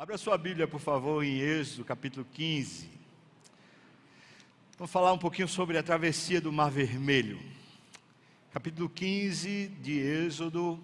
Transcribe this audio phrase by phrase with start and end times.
[0.00, 2.88] Abra sua Bíblia, por favor, em Êxodo, capítulo 15.
[4.78, 7.40] Vamos falar um pouquinho sobre a travessia do Mar Vermelho.
[8.52, 10.78] Capítulo 15 de Êxodo,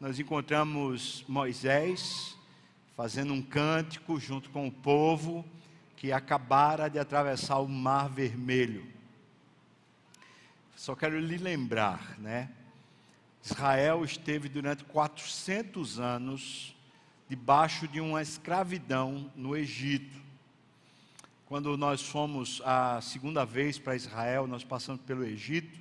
[0.00, 2.36] nós encontramos Moisés
[2.96, 5.44] fazendo um cântico junto com o povo
[5.96, 8.84] que acabara de atravessar o Mar Vermelho.
[10.74, 12.50] Só quero lhe lembrar, né?
[13.40, 16.76] Israel esteve durante 400 anos
[17.28, 20.16] debaixo de uma escravidão no Egito.
[21.46, 25.78] Quando nós fomos a segunda vez para Israel, nós passamos pelo Egito,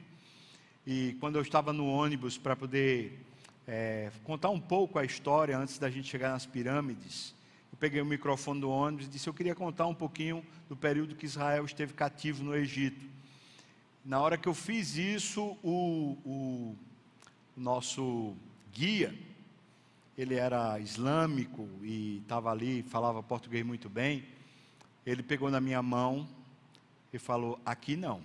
[0.86, 3.20] e quando eu estava no ônibus para poder
[3.68, 7.34] é, contar um pouco a história antes da gente chegar nas pirâmides,
[7.72, 11.16] eu peguei o microfone do ônibus e disse: Eu queria contar um pouquinho do período
[11.16, 13.06] que Israel esteve cativo no Egito.
[14.04, 16.76] Na hora que eu fiz isso, o, o
[17.56, 18.36] nosso
[18.74, 19.14] guia,
[20.18, 24.26] ele era islâmico e estava ali, falava português muito bem.
[25.06, 26.28] Ele pegou na minha mão
[27.14, 28.22] e falou: Aqui não.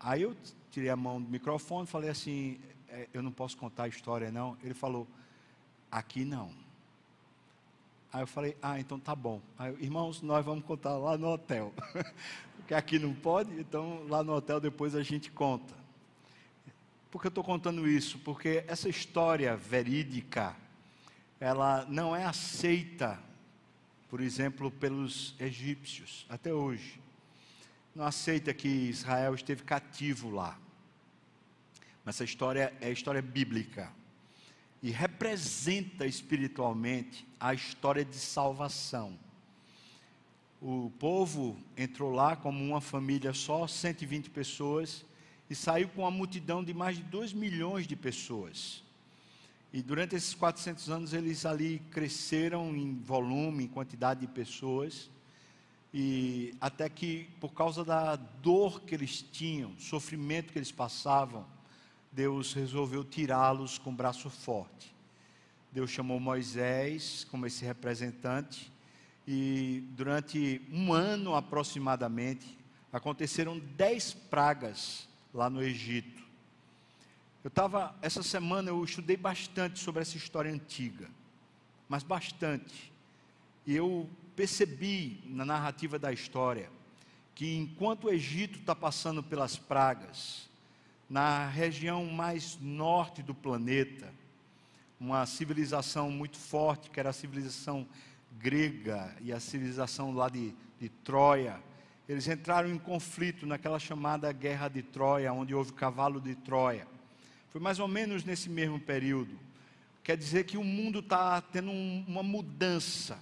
[0.00, 0.36] Aí eu
[0.70, 4.32] tirei a mão do microfone e falei assim: é, Eu não posso contar a história,
[4.32, 4.56] não.
[4.64, 5.06] Ele falou:
[5.90, 6.50] Aqui não.
[8.12, 9.40] Aí eu falei: Ah, então tá bom.
[9.56, 11.72] Aí, irmãos, nós vamos contar lá no hotel.
[12.58, 15.85] Porque aqui não pode, então lá no hotel depois a gente conta.
[17.16, 18.18] Por que eu estou contando isso?
[18.18, 20.54] Porque essa história verídica,
[21.40, 23.18] ela não é aceita,
[24.10, 27.00] por exemplo, pelos egípcios, até hoje.
[27.94, 30.58] Não aceita que Israel esteve cativo lá.
[32.04, 33.90] Mas essa história é história bíblica.
[34.82, 39.18] E representa espiritualmente a história de salvação.
[40.60, 45.06] O povo entrou lá como uma família só, 120 pessoas,
[45.48, 48.82] e saiu com uma multidão de mais de 2 milhões de pessoas.
[49.72, 55.10] E durante esses 400 anos eles ali cresceram em volume, em quantidade de pessoas,
[55.92, 61.46] e até que por causa da dor que eles tinham, sofrimento que eles passavam,
[62.10, 64.94] Deus resolveu tirá-los com braço forte.
[65.70, 68.72] Deus chamou Moisés como esse representante,
[69.28, 72.56] e durante um ano aproximadamente,
[72.92, 76.24] aconteceram dez pragas lá no Egito.
[77.44, 81.08] Eu estava, essa semana eu estudei bastante sobre essa história antiga,
[81.86, 82.90] mas bastante.
[83.66, 86.70] E eu percebi na narrativa da história
[87.34, 90.48] que enquanto o Egito está passando pelas pragas,
[91.08, 94.12] na região mais norte do planeta,
[94.98, 97.86] uma civilização muito forte, que era a civilização
[98.38, 101.62] grega e a civilização lá de, de Troia,
[102.08, 106.86] eles entraram em conflito naquela chamada Guerra de Troia, onde houve o cavalo de Troia.
[107.50, 109.36] Foi mais ou menos nesse mesmo período.
[110.04, 113.18] Quer dizer que o mundo está tendo um, uma mudança.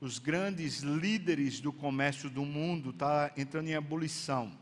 [0.00, 4.52] Os grandes líderes do comércio do mundo estão tá entrando em ebulição.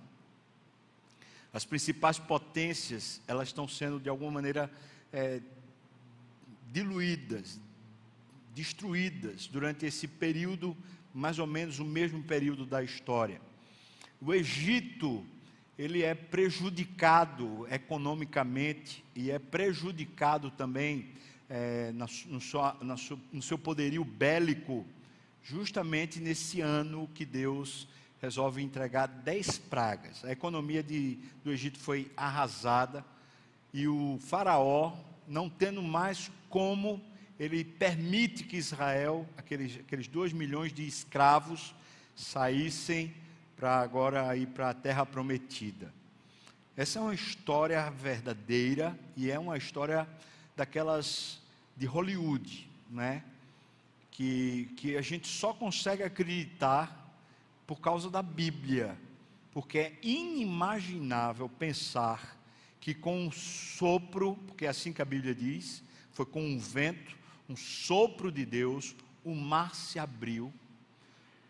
[1.50, 4.70] As principais potências, elas estão sendo de alguma maneira
[5.12, 5.40] é,
[6.70, 7.58] diluídas,
[8.54, 10.76] destruídas durante esse período
[11.14, 13.40] mais ou menos o mesmo período da história.
[14.20, 15.24] O Egito,
[15.78, 21.10] ele é prejudicado economicamente e é prejudicado também
[21.48, 22.96] é, na, no, sua, na
[23.32, 24.84] no seu poderio bélico,
[25.42, 27.86] justamente nesse ano que Deus
[28.20, 30.24] resolve entregar dez pragas.
[30.24, 33.04] A economia de, do Egito foi arrasada
[33.72, 34.96] e o faraó,
[35.28, 37.00] não tendo mais como
[37.38, 41.74] ele permite que Israel, aqueles, aqueles dois milhões de escravos,
[42.14, 43.14] saíssem
[43.56, 45.92] para agora ir para a terra prometida.
[46.76, 50.08] Essa é uma história verdadeira e é uma história
[50.56, 51.40] daquelas
[51.76, 53.24] de Hollywood, né?
[54.10, 57.00] Que, que a gente só consegue acreditar
[57.66, 58.96] por causa da Bíblia,
[59.52, 62.36] porque é inimaginável pensar
[62.80, 67.16] que com um sopro, porque é assim que a Bíblia diz, foi com um vento,
[67.48, 68.94] um sopro de Deus,
[69.24, 70.52] o mar se abriu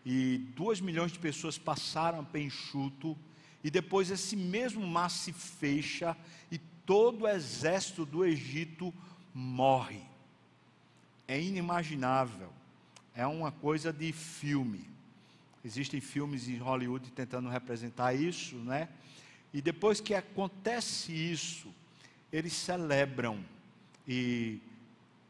[0.05, 3.17] e duas milhões de pessoas passaram a enxuto,
[3.63, 6.15] e depois esse mesmo mar se fecha
[6.51, 8.93] e todo o exército do Egito
[9.33, 10.03] morre.
[11.27, 12.53] É inimaginável,
[13.15, 14.87] é uma coisa de filme.
[15.63, 18.87] Existem filmes em Hollywood tentando representar isso, né?
[19.51, 21.73] E depois que acontece isso,
[22.31, 23.43] eles celebram
[24.07, 24.59] e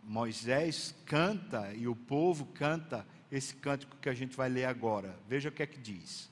[0.05, 5.17] Moisés canta e o povo canta esse cântico que a gente vai ler agora.
[5.27, 6.29] Veja o que é que diz.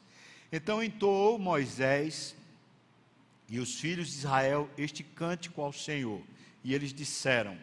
[0.51, 2.35] Então entoou Moisés
[3.49, 6.21] e os filhos de Israel este cântico ao Senhor.
[6.63, 7.57] E eles disseram: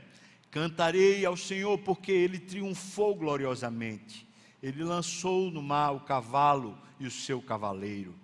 [0.50, 4.26] Cantarei ao Senhor porque ele triunfou gloriosamente.
[4.62, 8.14] Ele lançou no mar o cavalo e o seu cavaleiro.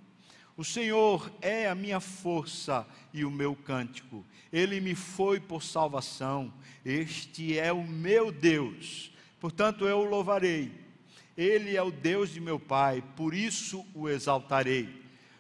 [0.57, 4.25] O Senhor é a minha força e o meu cântico.
[4.51, 6.53] Ele me foi por salvação.
[6.85, 9.13] Este é o meu Deus.
[9.39, 10.73] Portanto, eu o louvarei.
[11.37, 14.89] Ele é o Deus de meu Pai, por isso o exaltarei.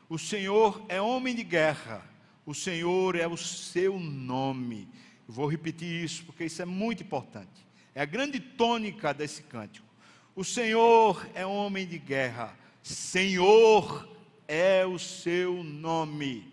[0.08, 2.04] O Senhor é homem de guerra.
[2.44, 4.86] O Senhor é o seu nome.
[5.26, 7.66] vou repetir isso porque isso é muito importante.
[7.94, 9.86] É a grande tônica desse cântico.
[10.34, 12.54] O Senhor é homem de guerra.
[12.82, 14.15] Senhor
[14.48, 16.52] é o seu nome.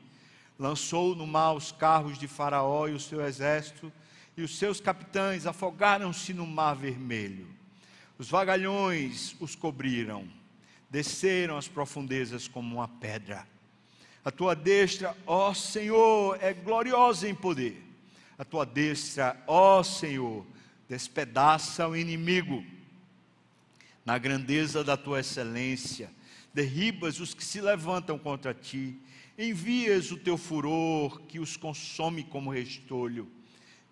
[0.57, 3.91] Lançou no mar os carros de Faraó e o seu exército,
[4.35, 7.47] e os seus capitães afogaram-se no mar vermelho.
[8.17, 10.27] Os vagalhões os cobriram,
[10.89, 13.47] desceram as profundezas como uma pedra.
[14.23, 17.83] A tua destra, ó Senhor, é gloriosa em poder.
[18.37, 20.45] A tua destra, ó Senhor,
[20.87, 22.63] despedaça o inimigo.
[24.05, 26.09] Na grandeza da tua excelência,
[26.53, 28.97] derribas os que se levantam contra ti,
[29.37, 33.29] envias o teu furor que os consome como restolho,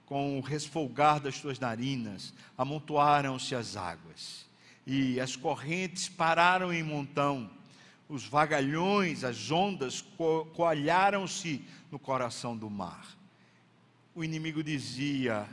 [0.05, 4.45] com o resfolgar das tuas narinas, amontoaram-se as águas,
[4.85, 7.49] e as correntes pararam em montão,
[8.07, 13.17] os vagalhões, as ondas co coalharam-se no coração do mar.
[14.13, 15.47] O inimigo dizia: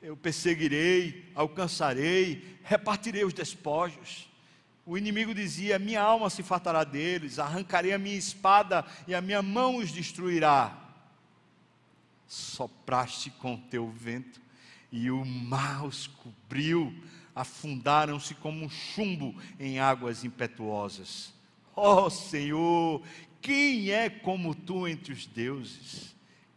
[0.00, 4.28] Eu perseguirei, alcançarei, repartirei os despojos.
[4.86, 9.42] O inimigo dizia: Minha alma se fartará deles, arrancarei a minha espada e a minha
[9.42, 10.78] mão os destruirá.
[12.26, 14.40] Sopraste com teu vento
[14.90, 16.94] e o mar os cobriu,
[17.34, 21.32] afundaram-se como um chumbo em águas impetuosas.
[21.74, 23.02] Ó oh, Senhor,
[23.40, 26.14] quem é como tu entre os deuses?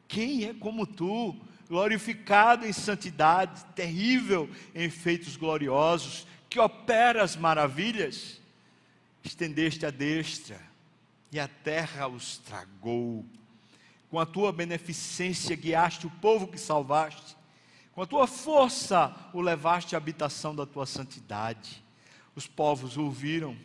[0.07, 1.35] Quem é como tu?
[1.67, 8.39] Glorificado em santidade, terrível em feitos gloriosos, que opera as maravilhas,
[9.23, 10.59] estendeste a destra
[11.31, 13.25] e a terra os tragou.
[14.09, 17.35] Com a tua beneficência guiaste o povo que salvaste,
[17.93, 21.83] com a tua força o levaste à habitação da tua santidade.
[22.35, 23.57] Os povos ouviram,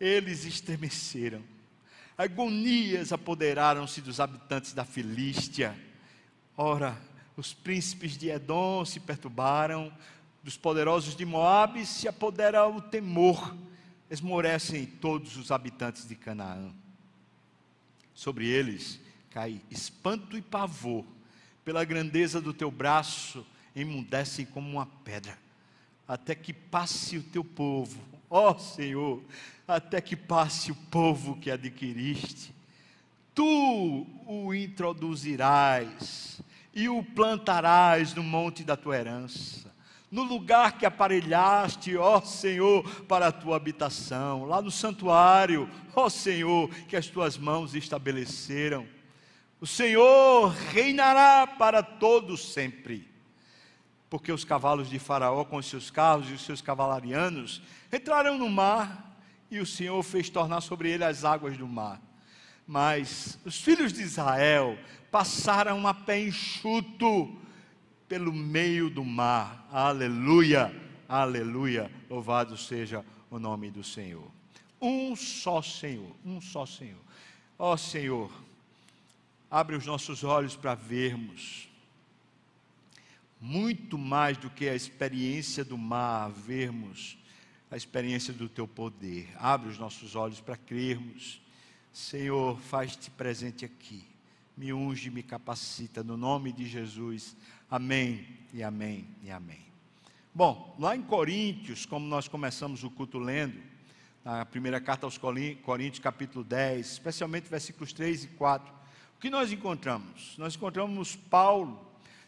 [0.00, 1.42] eles estremeceram.
[2.16, 5.78] Agonias apoderaram-se dos habitantes da Filístia.
[6.56, 7.00] Ora,
[7.36, 9.92] os príncipes de Edom se perturbaram,
[10.42, 13.54] dos poderosos de Moabe se apodera o temor,
[14.10, 16.72] esmorecem todos os habitantes de Canaã.
[18.14, 19.00] Sobre eles
[19.30, 21.04] cai espanto e pavor,
[21.64, 23.46] pela grandeza do teu braço,
[23.76, 25.38] emudecem como uma pedra,
[26.08, 29.22] até que passe o teu povo, ó Senhor,
[29.68, 32.52] até que passe o povo que adquiriste.
[33.34, 36.40] Tu o introduzirás
[36.74, 39.69] e o plantarás no monte da tua herança
[40.10, 46.68] no lugar que aparelhaste, ó Senhor, para a tua habitação, lá no santuário, ó Senhor,
[46.86, 48.86] que as tuas mãos estabeleceram.
[49.60, 53.08] O Senhor reinará para todos sempre.
[54.08, 58.50] Porque os cavalos de Faraó, com os seus carros e os seus cavalarianos, entraram no
[58.50, 59.16] mar,
[59.48, 62.00] e o Senhor fez tornar sobre ele as águas do mar.
[62.66, 64.76] Mas os filhos de Israel
[65.10, 67.36] passaram a pé enxuto,
[68.10, 69.68] pelo meio do mar.
[69.70, 70.74] Aleluia,
[71.08, 71.88] aleluia.
[72.10, 74.28] Louvado seja o nome do Senhor.
[74.82, 76.98] Um só Senhor, um só Senhor.
[77.56, 78.28] Ó oh, Senhor,
[79.48, 81.68] abre os nossos olhos para vermos
[83.40, 87.16] muito mais do que a experiência do mar, vermos
[87.70, 89.28] a experiência do teu poder.
[89.36, 91.40] Abre os nossos olhos para crermos.
[91.92, 94.04] Senhor, faz-te presente aqui.
[94.56, 97.36] Me unge, me capacita no nome de Jesus.
[97.70, 99.64] Amém e amém e amém.
[100.34, 103.62] Bom, lá em Coríntios, como nós começamos o culto lendo,
[104.24, 108.74] na primeira carta aos Coríntios, capítulo 10, especialmente versículos 3 e 4,
[109.16, 110.36] o que nós encontramos?
[110.36, 111.80] Nós encontramos Paulo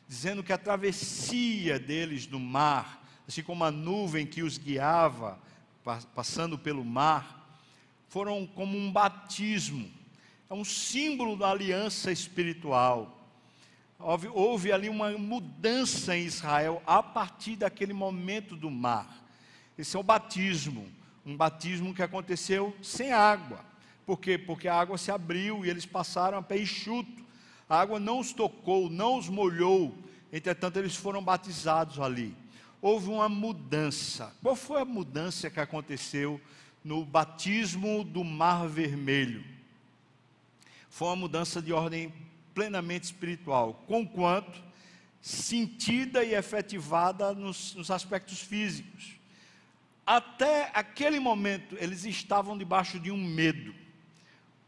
[0.06, 5.40] dizendo que a travessia deles no mar, assim como a nuvem que os guiava,
[6.14, 7.58] passando pelo mar,
[8.08, 9.90] foram como um batismo,
[10.48, 13.21] é um símbolo da aliança espiritual
[14.04, 19.22] houve, houve ali uma mudança em Israel a partir daquele momento do mar.
[19.78, 20.86] Esse é o batismo,
[21.24, 23.64] um batismo que aconteceu sem água.
[24.04, 24.36] Por quê?
[24.36, 27.22] Porque a água se abriu e eles passaram a pé enxuto.
[27.68, 29.96] A água não os tocou, não os molhou.
[30.32, 32.36] Entretanto, eles foram batizados ali.
[32.80, 34.34] Houve uma mudança.
[34.42, 36.40] Qual foi a mudança que aconteceu
[36.84, 39.44] no batismo do Mar Vermelho?
[40.90, 42.12] Foi uma mudança de ordem
[42.54, 44.62] plenamente espiritual, conquanto
[45.20, 49.12] sentida e efetivada nos, nos aspectos físicos.
[50.04, 53.72] Até aquele momento, eles estavam debaixo de um medo.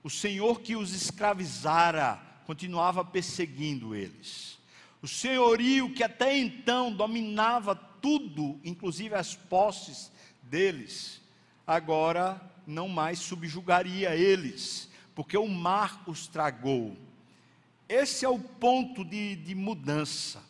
[0.03, 4.59] O Senhor que os escravizara continuava perseguindo eles.
[5.03, 10.11] O senhorio que até então dominava tudo, inclusive as posses
[10.43, 11.21] deles,
[11.67, 16.97] agora não mais subjugaria eles, porque o mar os tragou.
[17.89, 20.43] Esse é o ponto de, de mudança.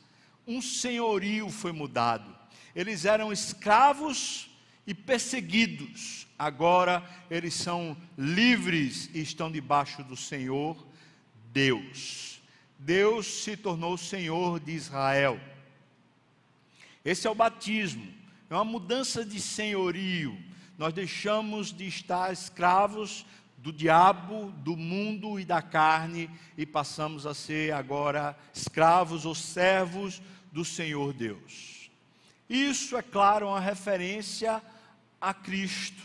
[0.46, 2.34] Um senhorio foi mudado.
[2.74, 4.48] Eles eram escravos
[4.86, 6.26] e perseguidos.
[6.38, 10.84] Agora eles são livres e estão debaixo do Senhor
[11.52, 12.40] Deus.
[12.78, 15.40] Deus se tornou Senhor de Israel.
[17.04, 18.12] Esse é o batismo.
[18.50, 20.36] É uma mudança de senhorio.
[20.76, 23.24] Nós deixamos de estar escravos
[23.64, 30.20] do diabo, do mundo e da carne e passamos a ser agora escravos ou servos
[30.52, 31.90] do Senhor Deus.
[32.46, 34.62] Isso é claro uma referência
[35.18, 36.02] a Cristo.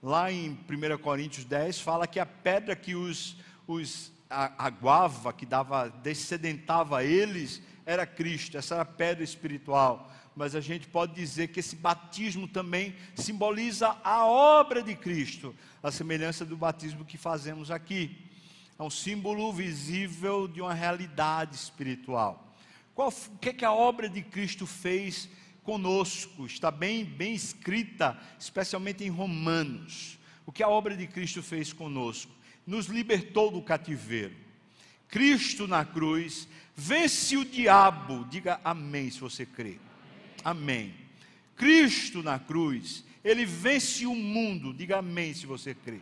[0.00, 3.36] Lá em 1 Coríntios 10 fala que a pedra que os,
[3.66, 10.08] os aguava, que dava, descedentava eles, era Cristo, essa era a pedra espiritual
[10.38, 15.52] mas a gente pode dizer que esse batismo também simboliza a obra de Cristo,
[15.82, 18.16] a semelhança do batismo que fazemos aqui.
[18.78, 22.54] É um símbolo visível de uma realidade espiritual.
[22.94, 25.28] Qual, o que, é que a obra de Cristo fez
[25.64, 26.46] conosco?
[26.46, 30.20] Está bem, bem escrita, especialmente em Romanos.
[30.46, 32.30] O que a obra de Cristo fez conosco?
[32.64, 34.36] Nos libertou do cativeiro.
[35.08, 38.24] Cristo na cruz vence o diabo.
[38.30, 39.80] Diga amém se você crê.
[40.44, 40.94] Amém.
[41.56, 44.72] Cristo na cruz, ele vence o mundo.
[44.72, 46.00] Diga amém se você crê.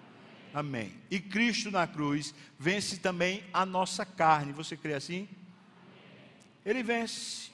[0.52, 0.92] Amém.
[1.10, 4.52] E Cristo na cruz vence também a nossa carne.
[4.52, 5.28] Você crê assim?
[6.64, 7.50] Ele vence.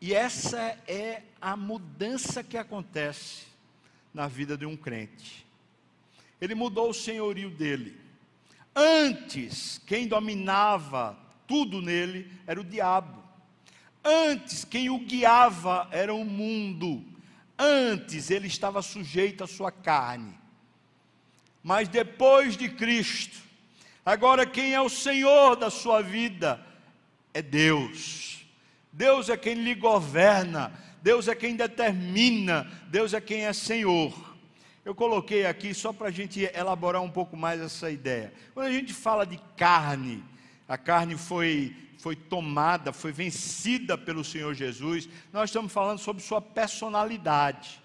[0.00, 3.46] E essa é a mudança que acontece
[4.12, 5.46] na vida de um crente.
[6.40, 7.96] Ele mudou o senhorio dele.
[8.74, 11.16] Antes, quem dominava
[11.46, 13.21] tudo nele era o diabo.
[14.04, 17.04] Antes, quem o guiava era o mundo.
[17.58, 20.34] Antes, ele estava sujeito à sua carne.
[21.62, 23.38] Mas depois de Cristo,
[24.04, 26.64] agora quem é o Senhor da sua vida
[27.32, 28.44] é Deus.
[28.92, 34.12] Deus é quem lhe governa, Deus é quem determina, Deus é quem é Senhor.
[34.84, 38.34] Eu coloquei aqui só para a gente elaborar um pouco mais essa ideia.
[38.52, 40.24] Quando a gente fala de carne,
[40.66, 46.42] a carne foi foi tomada, foi vencida pelo Senhor Jesus, nós estamos falando sobre sua
[46.42, 47.80] personalidade.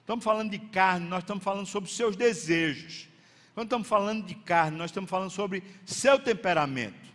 [0.00, 3.08] Estamos falando de carne, nós estamos falando sobre seus desejos.
[3.54, 7.10] Quando estamos falando de carne, nós estamos falando sobre seu temperamento.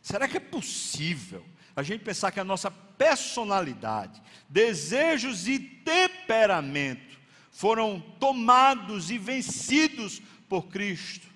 [0.00, 7.18] Será que é possível a gente pensar que a nossa personalidade, desejos e temperamento
[7.50, 11.26] foram tomados e vencidos por Cristo?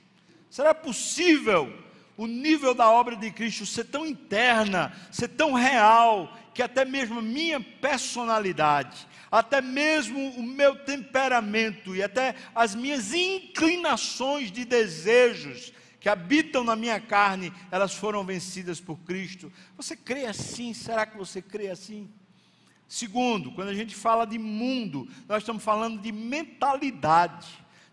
[0.49, 1.88] Será possível
[2.19, 7.21] o nível da obra de Cristo ser tão interna, ser tão real, que até mesmo
[7.21, 15.73] a minha personalidade, até mesmo o meu temperamento e até as minhas inclinações de desejos
[16.01, 19.53] que habitam na minha carne, elas foram vencidas por Cristo.
[19.77, 20.75] Você crê assim?
[20.75, 22.11] Será que você crê assim?
[22.89, 27.47] Segundo, quando a gente fala de mundo, nós estamos falando de mentalidade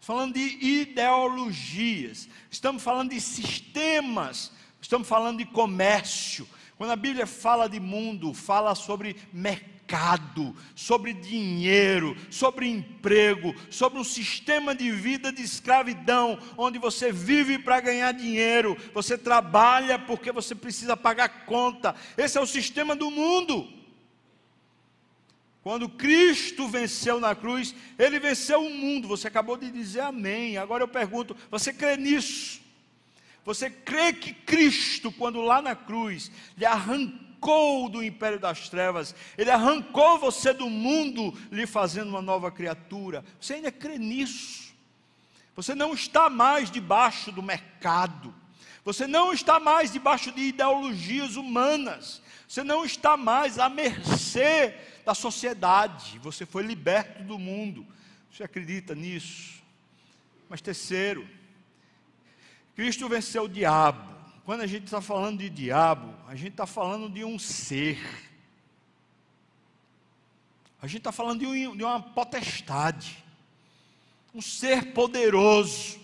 [0.06, 6.48] falando de ideologias, estamos falando de sistemas, estamos falando de comércio.
[6.78, 14.04] Quando a Bíblia fala de mundo, fala sobre mercado, sobre dinheiro, sobre emprego, sobre um
[14.04, 20.54] sistema de vida de escravidão, onde você vive para ganhar dinheiro, você trabalha porque você
[20.54, 21.96] precisa pagar conta.
[22.16, 23.68] Esse é o sistema do mundo.
[25.66, 29.08] Quando Cristo venceu na cruz, ele venceu o mundo.
[29.08, 30.60] Você acabou de dizer amém.
[30.60, 32.62] Agora eu pergunto: você crê nisso?
[33.44, 39.50] Você crê que Cristo, quando lá na cruz, lhe arrancou do império das trevas, ele
[39.50, 43.26] arrancou você do mundo, lhe fazendo uma nova criatura?
[43.42, 44.72] Você ainda crê nisso?
[45.56, 48.32] Você não está mais debaixo do mercado.
[48.84, 52.22] Você não está mais debaixo de ideologias humanas.
[52.48, 57.86] Você não está mais à mercê da sociedade, você foi liberto do mundo.
[58.32, 59.64] Você acredita nisso?
[60.50, 61.28] Mas terceiro,
[62.76, 64.14] Cristo venceu o diabo.
[64.44, 68.00] Quando a gente está falando de diabo, a gente está falando de um ser.
[70.82, 73.24] A gente está falando de, um, de uma potestade.
[74.34, 76.00] Um ser poderoso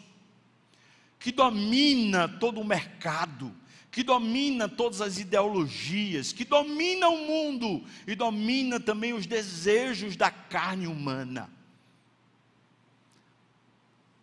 [1.20, 3.55] que domina todo o mercado,
[3.91, 10.31] que domina todas as ideologias, que domina o mundo e domina também os desejos da
[10.31, 11.50] carne humana.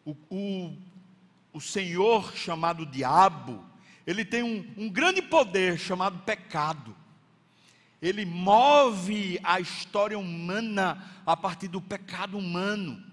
[0.06, 0.76] O, o,
[1.52, 3.62] o Senhor chamado Diabo,
[4.06, 6.96] ele tem um, um grande poder chamado pecado.
[8.00, 13.04] Ele move a história humana a partir do pecado humano.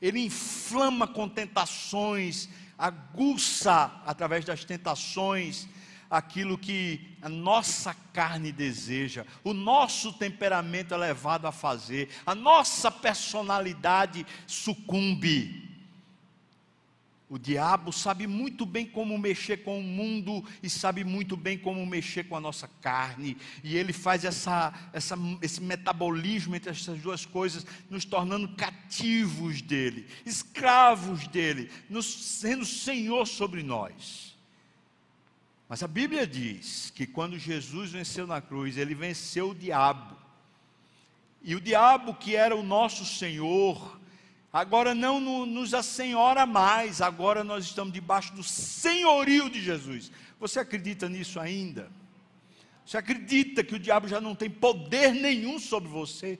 [0.00, 5.68] Ele inflama com tentações, aguça através das tentações
[6.10, 12.90] aquilo que a nossa carne deseja, o nosso temperamento é levado a fazer, a nossa
[12.90, 15.70] personalidade sucumbe.
[17.28, 21.86] O diabo sabe muito bem como mexer com o mundo e sabe muito bem como
[21.86, 23.36] mexer com a nossa carne.
[23.62, 30.08] E ele faz essa, essa, esse metabolismo entre essas duas coisas, nos tornando cativos dele,
[30.26, 34.29] escravos dele, nos, sendo Senhor sobre nós.
[35.70, 40.16] Mas a Bíblia diz que quando Jesus venceu na cruz, ele venceu o diabo.
[41.40, 44.00] E o diabo, que era o nosso Senhor,
[44.52, 50.10] agora não nos assenhora mais, agora nós estamos debaixo do senhorio de Jesus.
[50.40, 51.88] Você acredita nisso ainda?
[52.84, 56.36] Você acredita que o diabo já não tem poder nenhum sobre você?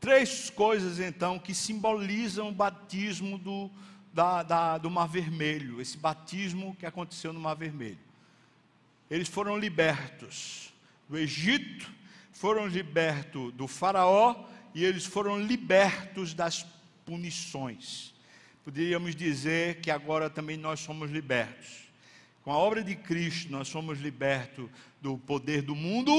[0.00, 3.70] Três coisas então que simbolizam o batismo do,
[4.16, 7.98] da, da, do Mar Vermelho, esse batismo que aconteceu no Mar Vermelho.
[9.10, 10.72] Eles foram libertos
[11.06, 11.92] do Egito,
[12.32, 14.34] foram libertos do Faraó
[14.74, 16.64] e eles foram libertos das
[17.04, 18.14] punições.
[18.64, 21.84] Poderíamos dizer que agora também nós somos libertos.
[22.42, 26.12] Com a obra de Cristo, nós somos libertos do poder do mundo,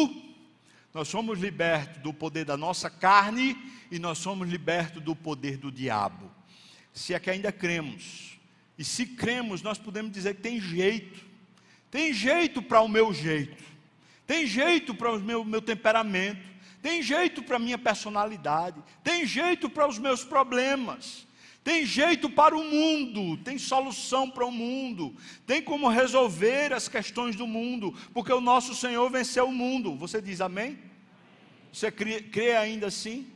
[0.93, 3.57] nós somos libertos do poder da nossa carne
[3.89, 6.37] e nós somos libertos do poder do diabo.
[6.97, 8.37] Se é que ainda cremos.
[8.77, 11.25] E se cremos, nós podemos dizer que tem jeito.
[11.89, 13.63] Tem jeito para o meu jeito.
[14.25, 19.69] Tem jeito para o meu, meu temperamento tem jeito para a minha personalidade, tem jeito
[19.69, 21.27] para os meus problemas,
[21.63, 25.13] tem jeito para o mundo, tem solução para o mundo,
[25.45, 29.95] tem como resolver as questões do mundo, porque o nosso Senhor venceu o mundo.
[29.95, 30.79] Você diz amém?
[31.73, 33.27] Você crê, crê ainda assim?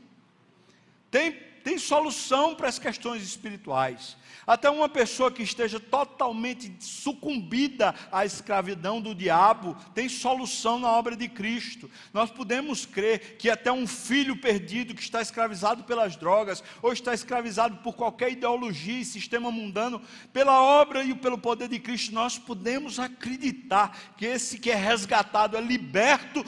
[1.10, 4.18] Tem, tem solução para as questões espirituais.
[4.46, 11.16] Até uma pessoa que esteja totalmente sucumbida à escravidão do diabo tem solução na obra
[11.16, 11.90] de Cristo.
[12.14, 17.14] Nós podemos crer que até um filho perdido que está escravizado pelas drogas ou está
[17.14, 20.02] escravizado por qualquer ideologia e sistema mundano,
[20.34, 25.56] pela obra e pelo poder de Cristo, nós podemos acreditar que esse que é resgatado
[25.56, 26.44] é liberto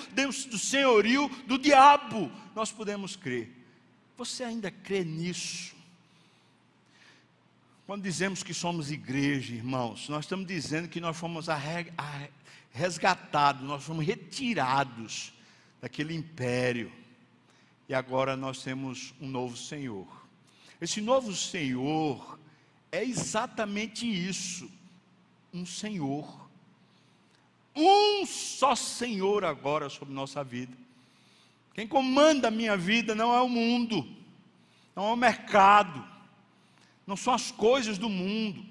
[0.50, 2.32] do senhorio do diabo.
[2.56, 3.63] Nós podemos crer.
[4.18, 5.76] Você ainda crê nisso?
[7.86, 11.48] Quando dizemos que somos igreja, irmãos, nós estamos dizendo que nós fomos
[12.72, 15.34] resgatados, nós fomos retirados
[15.82, 16.92] daquele império.
[17.90, 20.08] E agora nós temos um novo Senhor.
[20.80, 22.40] Esse novo Senhor
[22.92, 24.70] é exatamente isso:
[25.54, 26.50] um Senhor.
[27.76, 30.76] Um só Senhor agora sobre nossa vida.
[31.74, 34.08] Quem comanda a minha vida não é o mundo,
[34.96, 36.06] não é o mercado,
[37.06, 38.64] não são as coisas do mundo.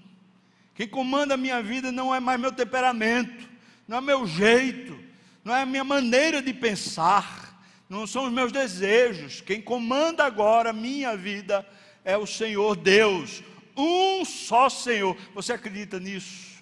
[0.74, 3.48] Quem comanda a minha vida não é mais meu temperamento,
[3.86, 4.98] não é meu jeito,
[5.44, 9.40] não é a minha maneira de pensar, não são os meus desejos.
[9.40, 11.66] Quem comanda agora a minha vida
[12.04, 13.42] é o Senhor Deus,
[13.76, 15.16] um só Senhor.
[15.34, 16.52] Você acredita nisso?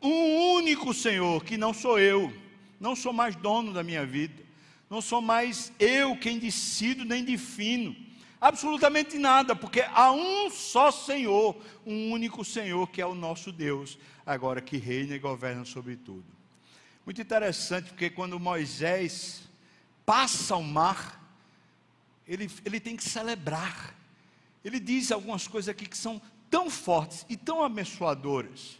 [0.00, 2.32] Um único Senhor, que não sou eu,
[2.80, 4.42] não sou mais dono da minha vida,
[4.92, 7.96] não sou mais eu quem decido nem defino
[8.42, 13.96] Absolutamente nada, porque há um só Senhor, um único Senhor que é o nosso Deus,
[14.26, 16.24] agora que reina e governa sobre tudo.
[17.06, 19.42] Muito interessante, porque quando Moisés
[20.04, 21.24] passa o mar,
[22.26, 23.94] ele, ele tem que celebrar.
[24.64, 28.76] Ele diz algumas coisas aqui que são tão fortes e tão abençoadoras.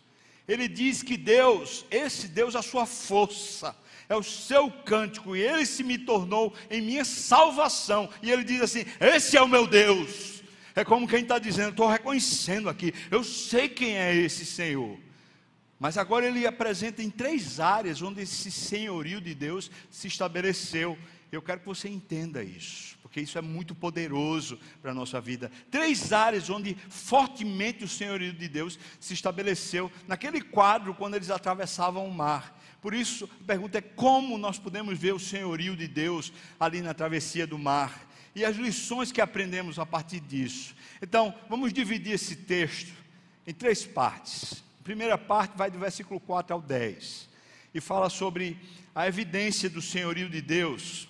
[0.49, 3.77] Ele diz que Deus, esse Deus, a sua força,
[4.09, 8.09] é o seu cântico, e ele se me tornou em minha salvação.
[8.23, 10.43] E ele diz assim: Esse é o meu Deus.
[10.75, 14.99] É como quem está dizendo, estou reconhecendo aqui, eu sei quem é esse Senhor.
[15.79, 20.97] Mas agora ele apresenta em três áreas onde esse senhorio de Deus se estabeleceu.
[21.31, 25.51] Eu quero que você entenda isso, porque isso é muito poderoso para a nossa vida.
[25.71, 29.91] Três áreas onde fortemente o senhorio de Deus se estabeleceu.
[30.07, 32.62] Naquele quadro, quando eles atravessavam o mar.
[32.83, 36.93] Por isso, a pergunta é como nós podemos ver o senhorio de Deus ali na
[36.93, 40.75] travessia do mar e as lições que aprendemos a partir disso.
[41.01, 42.93] Então, vamos dividir esse texto
[43.47, 44.65] em três partes.
[44.81, 47.29] A primeira parte vai do versículo 4 ao 10
[47.73, 48.59] e fala sobre
[48.93, 51.09] a evidência do senhorio de Deus,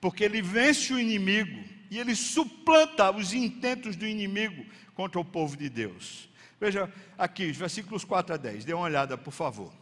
[0.00, 5.58] porque ele vence o inimigo e ele suplanta os intentos do inimigo contra o povo
[5.58, 6.26] de Deus.
[6.58, 9.81] Veja aqui, os versículos 4 a 10, dê uma olhada, por favor.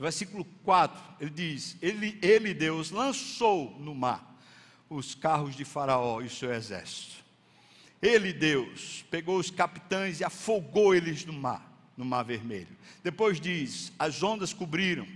[0.00, 4.34] Versículo 4, ele diz: Ele, ele Deus, lançou no mar
[4.88, 7.16] os carros de Faraó e seu exército.
[8.00, 12.74] Ele, Deus, pegou os capitães e afogou eles no mar, no mar vermelho.
[13.04, 15.06] Depois diz: As ondas cobriram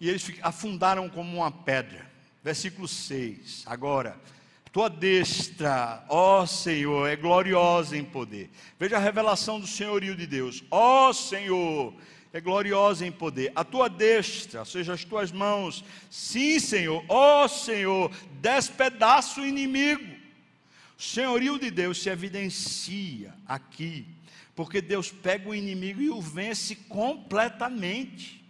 [0.00, 2.10] e eles afundaram como uma pedra.
[2.42, 3.64] Versículo 6.
[3.66, 4.18] Agora,
[4.72, 8.50] tua destra, ó Senhor, é gloriosa em poder.
[8.78, 10.64] Veja a revelação do senhorio de Deus.
[10.70, 11.94] Ó Senhor,
[12.34, 13.52] é gloriosa em poder.
[13.54, 20.12] A tua destra, ou seja, as tuas mãos, sim, Senhor, ó Senhor, despedaça o inimigo.
[20.98, 24.04] O senhorio de Deus se evidencia aqui,
[24.52, 28.44] porque Deus pega o inimigo e o vence completamente.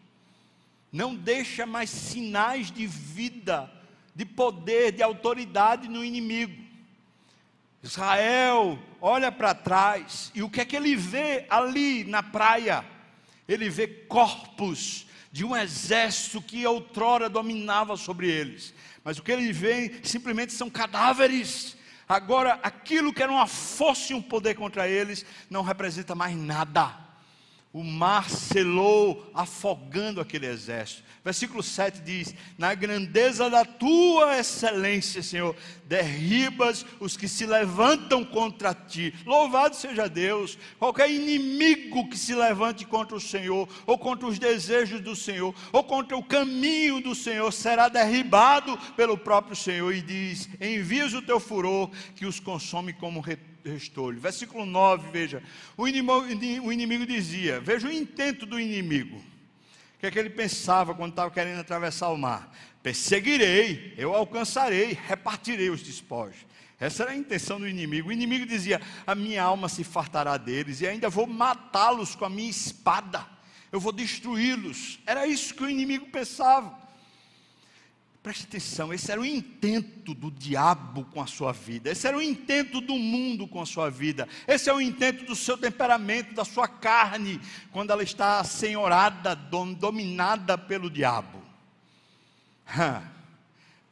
[0.91, 3.71] Não deixa mais sinais de vida
[4.15, 6.65] de poder, de autoridade no inimigo.
[7.83, 12.94] Israel olha para trás e o que é que ele vê ali na praia?
[13.49, 18.73] Ele vê corpos de um exército que outrora dominava sobre eles.
[19.03, 21.77] Mas o que ele vê simplesmente são cadáveres.
[22.09, 27.04] Agora, aquilo que era uma força e um poder contra eles não representa mais nada
[27.75, 31.03] o mar selou, afogando aquele exército.
[31.25, 38.73] Versículo 7 diz: Na grandeza da tua excelência, Senhor, derribas os que se levantam contra
[38.73, 39.13] ti.
[39.27, 40.57] Louvado seja Deus.
[40.79, 45.83] Qualquer inimigo que se levante contra o Senhor, ou contra os desejos do Senhor, ou
[45.83, 49.93] contra o caminho do Senhor, será derribado pelo próprio Senhor.
[49.93, 53.21] E diz: Envias o teu furor, que os consome como
[53.65, 54.21] restolho.
[54.21, 55.43] Versículo 9, veja.
[55.77, 59.17] O inimigo, o inimigo dizia: Veja o intento do inimigo.
[59.17, 62.55] O que é que ele pensava quando estava querendo atravessar o mar?
[62.83, 66.37] Perseguirei, eu alcançarei, repartirei os despojos.
[66.79, 68.11] Essa era a intenção do inimigo.
[68.11, 72.31] O inimigo dizia: A minha alma se fartará deles e ainda vou matá-los com a
[72.31, 73.27] minha espada.
[73.73, 75.01] Eu vou destruí-los.
[75.07, 76.84] Era isso que o inimigo pensava.
[78.25, 82.23] Preste atenção, esse era o intento do diabo com a sua vida, esse era o
[82.23, 86.43] intento do mundo com a sua vida, esse é o intento do seu temperamento, da
[86.43, 87.39] sua carne,
[87.71, 91.39] quando ela está senhorada, dominada pelo diabo.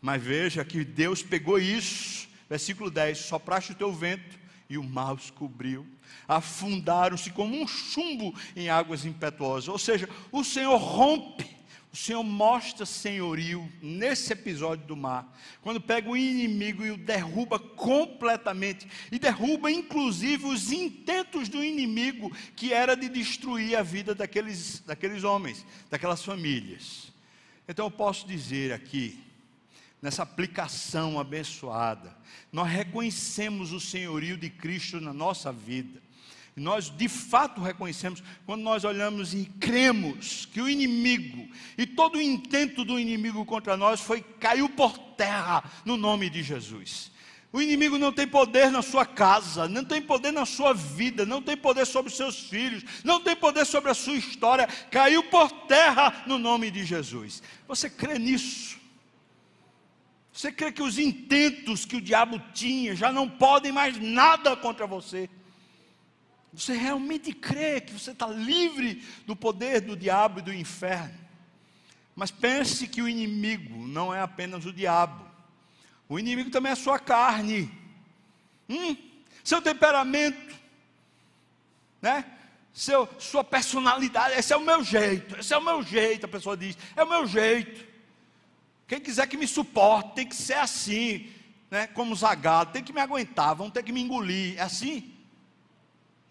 [0.00, 5.12] Mas veja que Deus pegou isso, versículo 10: sopraste o teu vento e o mar
[5.12, 5.86] os cobriu,
[6.26, 11.60] afundaram-se como um chumbo em águas impetuosas, ou seja, o Senhor rompe
[11.92, 17.58] o Senhor mostra senhorio nesse episódio do mar, quando pega o inimigo e o derruba
[17.58, 24.80] completamente, e derruba inclusive os intentos do inimigo, que era de destruir a vida daqueles,
[24.86, 27.12] daqueles homens, daquelas famílias.
[27.68, 29.22] Então eu posso dizer aqui,
[30.00, 32.16] nessa aplicação abençoada,
[32.50, 36.01] nós reconhecemos o senhorio de Cristo na nossa vida.
[36.54, 42.20] Nós de fato reconhecemos quando nós olhamos e cremos que o inimigo e todo o
[42.20, 47.10] intento do inimigo contra nós foi caiu por terra no nome de Jesus.
[47.52, 51.42] O inimigo não tem poder na sua casa, não tem poder na sua vida, não
[51.42, 54.66] tem poder sobre os seus filhos, não tem poder sobre a sua história.
[54.90, 57.42] Caiu por terra no nome de Jesus.
[57.68, 58.78] Você crê nisso?
[60.32, 64.86] Você crê que os intentos que o diabo tinha já não podem mais nada contra
[64.86, 65.28] você?
[66.52, 71.18] Você realmente crê que você está livre do poder do diabo e do inferno.
[72.14, 75.24] Mas pense que o inimigo não é apenas o diabo.
[76.08, 77.70] O inimigo também é a sua carne.
[78.68, 78.94] Hum,
[79.42, 80.54] seu temperamento.
[82.02, 82.24] Né?
[82.72, 84.38] Seu, sua personalidade.
[84.38, 85.38] Esse é o meu jeito.
[85.40, 86.26] Esse é o meu jeito.
[86.26, 87.86] A pessoa diz: é o meu jeito.
[88.86, 91.32] Quem quiser que me suporte, tem que ser assim.
[91.70, 91.86] Né?
[91.86, 94.58] Como zagado, tem que me aguentar, vão ter que me engolir.
[94.58, 95.14] É assim?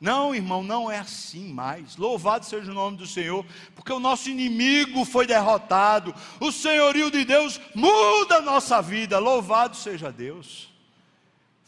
[0.01, 1.95] Não, irmão, não é assim mais.
[1.95, 6.13] Louvado seja o nome do Senhor, porque o nosso inimigo foi derrotado.
[6.39, 9.19] O senhorio de Deus muda a nossa vida.
[9.19, 10.70] Louvado seja Deus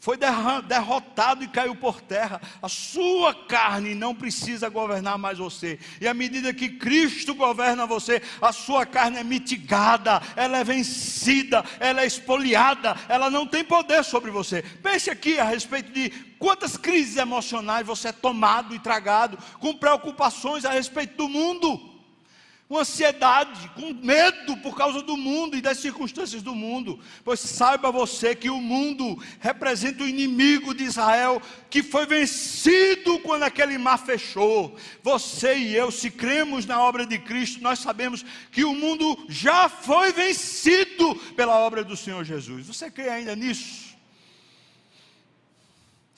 [0.03, 2.41] foi derrotado e caiu por terra.
[2.61, 5.79] A sua carne não precisa governar mais você.
[6.01, 11.63] E à medida que Cristo governa você, a sua carne é mitigada, ela é vencida,
[11.79, 14.61] ela é espoliada, ela não tem poder sobre você.
[14.61, 20.65] Pense aqui a respeito de quantas crises emocionais você é tomado e tragado com preocupações
[20.65, 21.92] a respeito do mundo.
[22.67, 26.99] Com ansiedade, com medo por causa do mundo e das circunstâncias do mundo.
[27.23, 33.43] Pois saiba você que o mundo representa o inimigo de Israel que foi vencido quando
[33.43, 34.75] aquele mar fechou.
[35.01, 39.69] Você e eu, se cremos na obra de Cristo, nós sabemos que o mundo já
[39.69, 42.67] foi vencido pela obra do Senhor Jesus.
[42.67, 43.92] Você crê ainda nisso?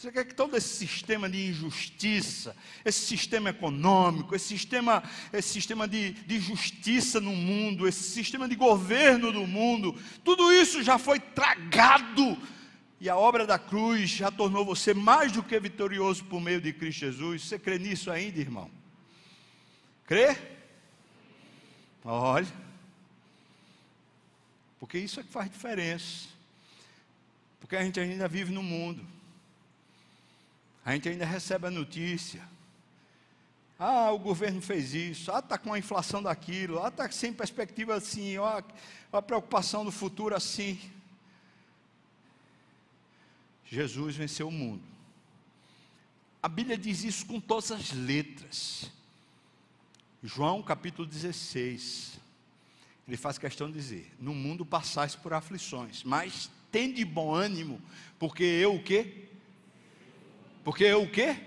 [0.06, 5.02] Você quer que todo esse sistema de injustiça, esse sistema econômico, esse sistema,
[5.34, 10.84] esse sistema de, de justiça no mundo, esse sistema de governo do mundo, tudo isso
[10.84, 12.38] já foi tragado.
[13.02, 16.72] E a obra da cruz já tornou você mais do que vitorioso por meio de
[16.72, 17.42] Cristo Jesus.
[17.42, 18.70] Você crê nisso ainda, irmão?
[20.06, 20.38] Crê?
[22.04, 22.46] Olha.
[24.80, 26.28] Porque isso é que faz diferença.
[27.60, 29.15] Porque a gente ainda vive no mundo.
[30.86, 32.48] A gente ainda recebe a notícia.
[33.78, 35.32] Ah, o governo fez isso.
[35.32, 36.80] Ah, está com a inflação daquilo.
[36.82, 38.38] Ah, está sem perspectiva assim.
[38.38, 38.62] Ó,
[39.12, 40.80] a preocupação do futuro assim.
[43.66, 44.84] Jesus venceu o mundo.
[46.42, 48.92] A Bíblia diz isso com todas as letras.
[50.24, 52.20] João capítulo 16.
[53.08, 57.82] Ele faz questão de dizer: No mundo passais por aflições, mas tende bom ânimo,
[58.20, 59.28] porque eu o quê?
[60.66, 61.38] Porque eu o quê?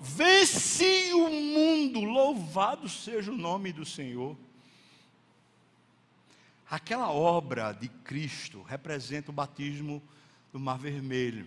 [0.00, 4.36] Venci o mundo, louvado seja o nome do Senhor.
[6.68, 10.02] Aquela obra de Cristo representa o batismo
[10.52, 11.46] do Mar Vermelho.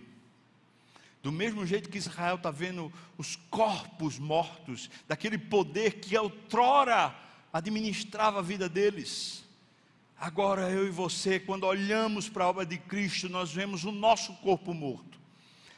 [1.22, 7.14] Do mesmo jeito que Israel está vendo os corpos mortos, daquele poder que outrora
[7.52, 9.44] administrava a vida deles.
[10.18, 14.32] Agora eu e você, quando olhamos para a obra de Cristo, nós vemos o nosso
[14.36, 15.19] corpo morto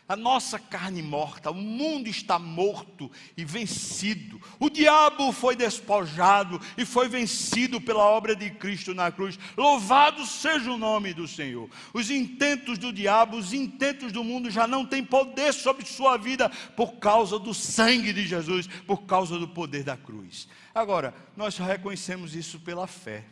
[0.08, 4.40] a nossa carne morta, o mundo está morto e vencido.
[4.58, 9.38] O diabo foi despojado e foi vencido pela obra de Cristo na cruz.
[9.56, 11.70] Louvado seja o nome do Senhor.
[11.94, 16.50] Os intentos do diabo, os intentos do mundo já não têm poder sobre sua vida
[16.76, 20.48] por causa do sangue de Jesus, por causa do poder da cruz.
[20.74, 23.24] Agora, nós reconhecemos isso pela fé.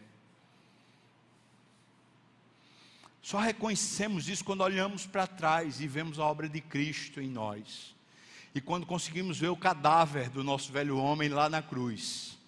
[3.22, 7.94] Só reconhecemos isso quando olhamos para trás e vemos a obra de Cristo em nós.
[8.54, 12.38] E quando conseguimos ver o cadáver do nosso velho homem lá na cruz.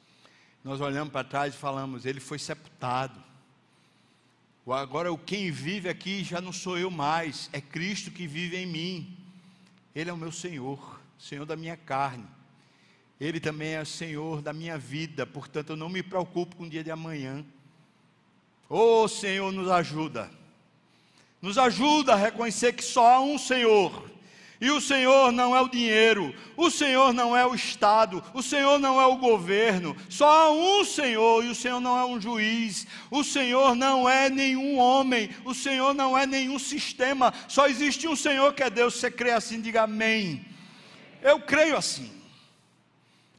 [0.64, 3.22] Nós olhamos para trás e falamos: Ele foi sepultado.
[4.66, 9.16] Agora, quem vive aqui já não sou eu mais, é Cristo que vive em mim.
[9.94, 12.24] Ele é o meu Senhor, Senhor da minha carne.
[13.20, 16.68] Ele também é o Senhor da minha vida, portanto, eu não me preocupo com o
[16.68, 17.44] dia de amanhã.
[18.68, 20.41] Oh, Senhor, nos ajuda
[21.42, 24.10] nos ajuda a reconhecer que só há um Senhor.
[24.60, 28.78] E o Senhor não é o dinheiro, o Senhor não é o Estado, o Senhor
[28.78, 32.86] não é o governo, só há um Senhor e o Senhor não é um juiz,
[33.10, 38.14] o Senhor não é nenhum homem, o Senhor não é nenhum sistema, só existe um
[38.14, 38.94] Senhor que é Deus.
[38.94, 40.46] Você crê assim, diga amém.
[41.20, 42.21] Eu creio assim.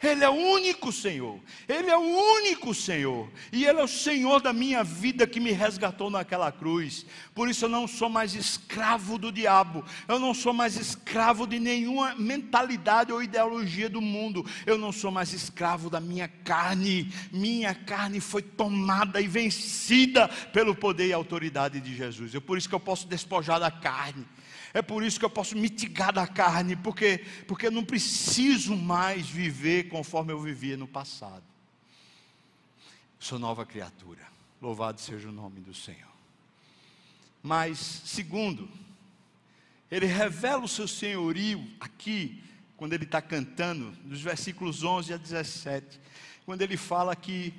[0.03, 4.41] Ele é o único Senhor, Ele é o único Senhor, e Ele é o Senhor
[4.41, 7.05] da minha vida que me resgatou naquela cruz.
[7.33, 11.57] Por isso eu não sou mais escravo do diabo, eu não sou mais escravo de
[11.57, 17.11] nenhuma mentalidade ou ideologia do mundo, eu não sou mais escravo da minha carne.
[17.31, 22.35] Minha carne foi tomada e vencida pelo poder e autoridade de Jesus.
[22.35, 24.25] É por isso que eu posso despojar da carne.
[24.73, 29.29] É por isso que eu posso mitigar da carne, porque, porque eu não preciso mais
[29.29, 31.43] viver conforme eu vivia no passado.
[33.19, 34.21] Sou nova criatura.
[34.59, 36.11] Louvado seja o nome do Senhor.
[37.43, 38.67] Mas, segundo,
[39.91, 42.41] ele revela o seu senhorio aqui,
[42.75, 45.99] quando ele está cantando, nos versículos 11 a 17,
[46.45, 47.53] quando ele fala que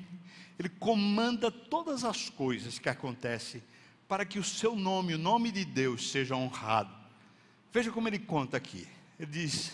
[0.58, 3.62] ele comanda todas as coisas que acontecem
[4.08, 7.03] para que o seu nome, o nome de Deus, seja honrado.
[7.74, 8.86] Veja como ele conta aqui.
[9.18, 9.72] Ele diz,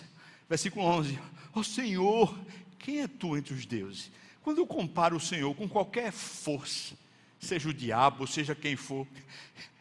[0.49, 1.19] versículo 11:
[1.55, 2.35] Ó Senhor,
[2.79, 4.11] quem é tu entre os deuses?
[4.43, 6.97] Quando eu comparo o Senhor com qualquer força,
[7.39, 9.07] seja o diabo, seja quem for,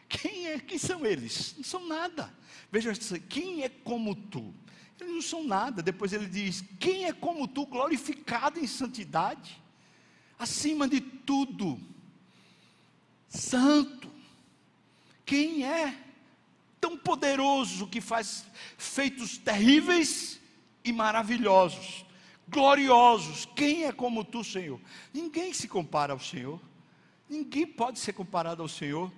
[0.06, 0.58] quem é?
[0.58, 1.54] Quem são eles?
[1.56, 2.30] Não são nada.
[2.70, 2.92] Veja,
[3.26, 4.52] quem é como tu?
[5.00, 5.82] Eles não são nada.
[5.82, 9.58] Depois ele diz: Quem é como tu, glorificado em santidade,
[10.38, 11.80] acima de tudo,
[13.30, 14.10] santo?
[15.24, 16.09] Quem é?
[16.80, 18.44] Tão poderoso que faz
[18.78, 20.40] feitos terríveis
[20.84, 22.04] e maravilhosos,
[22.48, 23.46] gloriosos.
[23.54, 24.80] Quem é como tu, Senhor?
[25.12, 26.60] Ninguém se compara ao Senhor.
[27.28, 29.12] Ninguém pode ser comparado ao Senhor.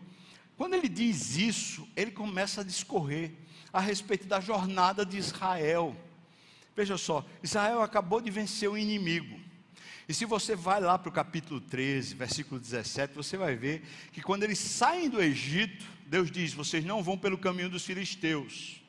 [0.56, 3.32] Quando ele diz isso, ele começa a discorrer
[3.72, 5.96] a respeito da jornada de Israel.
[6.76, 9.40] Veja só, Israel acabou de vencer o inimigo.
[10.08, 14.20] E se você vai lá para o capítulo 13, versículo 17, você vai ver que
[14.20, 18.82] quando eles saem do Egito, Deus diz: Vocês não vão pelo caminho dos filisteus,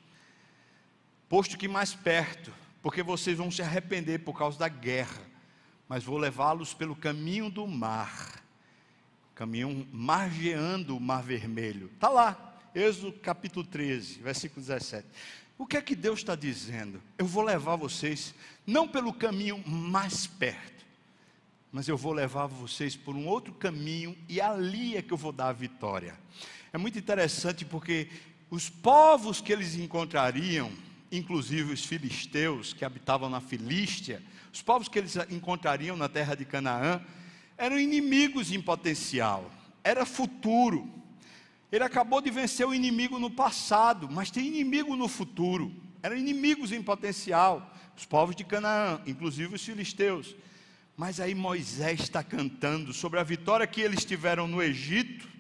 [1.30, 5.22] posto que mais perto, porque vocês vão se arrepender por causa da guerra,
[5.88, 8.44] mas vou levá-los pelo caminho do mar,
[9.34, 11.90] caminho margeando o mar vermelho.
[11.94, 15.08] Está lá, Êxodo capítulo 13, versículo 17.
[15.58, 17.02] O que é que Deus está dizendo?
[17.18, 18.36] Eu vou levar vocês
[18.68, 20.86] não pelo caminho mais perto,
[21.72, 25.32] mas eu vou levar vocês por um outro caminho e ali é que eu vou
[25.32, 26.22] dar a vitória.
[26.74, 28.08] É muito interessante porque
[28.50, 30.72] os povos que eles encontrariam,
[31.12, 36.46] inclusive os filisteus que habitavam na Filístia, os povos que eles encontrariam na terra de
[36.46, 37.00] Canaã,
[37.60, 39.52] eram inimigos em potencial,
[39.84, 40.92] era futuro.
[41.72, 45.72] Ele acabou de vencer o inimigo no passado, mas tem inimigo no futuro.
[46.02, 50.36] Eram inimigos em potencial, os povos de Canaã, inclusive os filisteus.
[50.98, 55.33] Mas aí Moisés está cantando sobre a vitória que eles tiveram no Egito,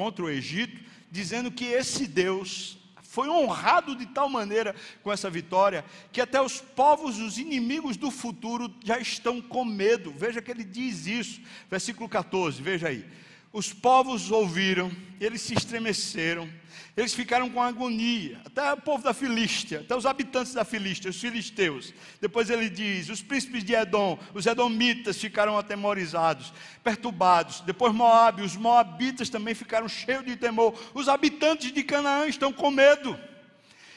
[0.00, 5.84] contra o Egito, dizendo que esse Deus foi honrado de tal maneira com essa vitória,
[6.10, 10.10] que até os povos, os inimigos do futuro, já estão com medo.
[10.16, 13.04] Veja que ele diz isso, versículo 14, veja aí.
[13.52, 16.48] Os povos ouviram, eles se estremeceram,
[16.96, 21.20] eles ficaram com agonia, até o povo da Filístia, até os habitantes da Filístia, os
[21.20, 21.92] filisteus.
[22.20, 26.52] Depois ele diz: os príncipes de Edom, os edomitas ficaram atemorizados,
[26.84, 27.60] perturbados.
[27.62, 30.72] Depois Moabe, os moabitas também ficaram cheios de temor.
[30.94, 33.18] Os habitantes de Canaã estão com medo.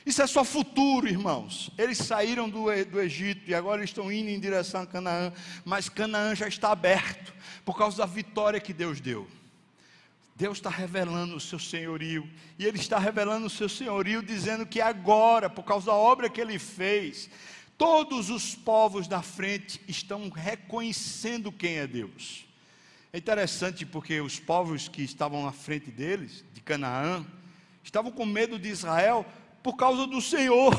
[0.03, 1.69] Isso é só futuro, irmãos.
[1.77, 5.31] Eles saíram do, do Egito e agora estão indo em direção a Canaã,
[5.63, 9.27] mas Canaã já está aberto por causa da vitória que Deus deu.
[10.35, 14.81] Deus está revelando o seu senhorio, e Ele está revelando o seu senhorio, dizendo que
[14.81, 17.29] agora, por causa da obra que Ele fez,
[17.77, 22.45] todos os povos da frente estão reconhecendo quem é Deus.
[23.11, 27.23] É interessante porque os povos que estavam na frente deles, de Canaã,
[27.83, 29.23] estavam com medo de Israel
[29.61, 30.73] por causa do Senhor.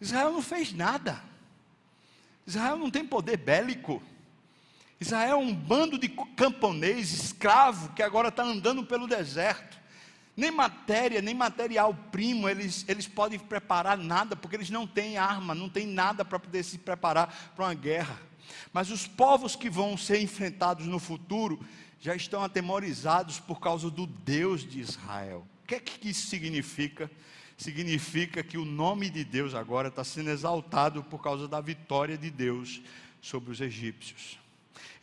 [0.00, 1.22] Israel não fez nada.
[2.44, 4.02] Israel não tem poder bélico.
[5.00, 9.76] Israel é um bando de camponês, escravo, que agora está andando pelo deserto.
[10.36, 15.54] Nem matéria, nem material primo, eles, eles podem preparar nada, porque eles não têm arma,
[15.54, 18.18] não têm nada para poder se preparar para uma guerra.
[18.72, 21.64] Mas os povos que vão ser enfrentados no futuro
[22.00, 25.46] já estão atemorizados por causa do Deus de Israel.
[25.62, 27.10] O que é que isso significa?
[27.56, 32.30] Significa que o nome de Deus agora está sendo exaltado por causa da vitória de
[32.30, 32.82] Deus
[33.22, 34.43] sobre os egípcios.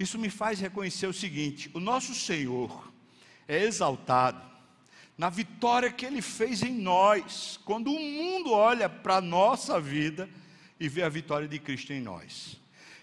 [0.02, 2.92] Isso me faz reconhecer o seguinte: o nosso Senhor
[3.48, 4.42] é exaltado
[5.16, 10.28] na vitória que Ele fez em nós, quando o mundo olha para a nossa vida
[10.80, 12.60] e vê a vitória de Cristo em nós.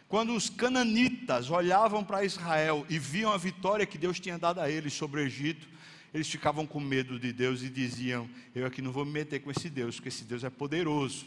[0.09, 4.69] Quando os cananitas olhavam para Israel e viam a vitória que Deus tinha dado a
[4.69, 5.69] eles sobre o Egito,
[6.13, 9.53] eles ficavam com medo de Deus e diziam: Eu aqui não vou me meter com
[9.53, 11.27] esse Deus, porque esse Deus é poderoso.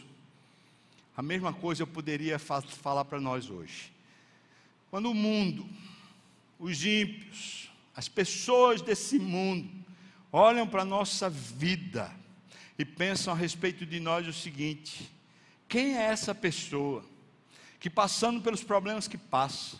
[1.16, 3.91] A mesma coisa eu poderia falar para nós hoje.
[4.92, 5.66] Quando o mundo,
[6.58, 9.70] os ímpios, as pessoas desse mundo,
[10.30, 12.14] olham para a nossa vida
[12.78, 15.10] e pensam a respeito de nós o seguinte:
[15.66, 17.02] quem é essa pessoa
[17.80, 19.78] que passando pelos problemas que passa,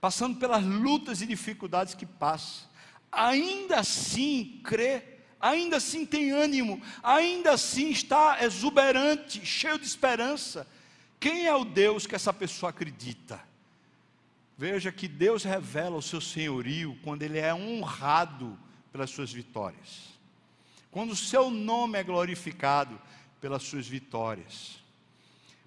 [0.00, 2.64] passando pelas lutas e dificuldades que passa,
[3.12, 5.02] ainda assim crê,
[5.38, 10.66] ainda assim tem ânimo, ainda assim está exuberante, cheio de esperança?
[11.20, 13.52] Quem é o Deus que essa pessoa acredita?
[14.56, 18.56] Veja que Deus revela o seu senhorio quando ele é honrado
[18.92, 20.14] pelas suas vitórias.
[20.90, 23.00] Quando o seu nome é glorificado
[23.40, 24.78] pelas suas vitórias.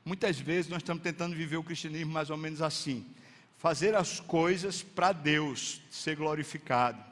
[0.06, 3.06] Muitas vezes nós estamos tentando viver o cristianismo mais ou menos assim:
[3.58, 7.04] fazer as coisas para Deus ser glorificado.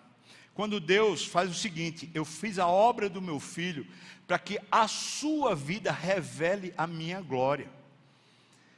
[0.54, 3.86] Quando Deus faz o seguinte: eu fiz a obra do meu filho
[4.26, 7.70] para que a sua vida revele a minha glória.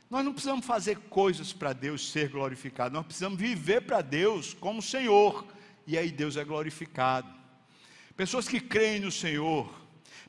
[0.09, 4.81] Nós não precisamos fazer coisas para Deus ser glorificado, nós precisamos viver para Deus como
[4.81, 5.45] Senhor,
[5.85, 7.27] e aí Deus é glorificado.
[8.15, 9.69] Pessoas que creem no Senhor,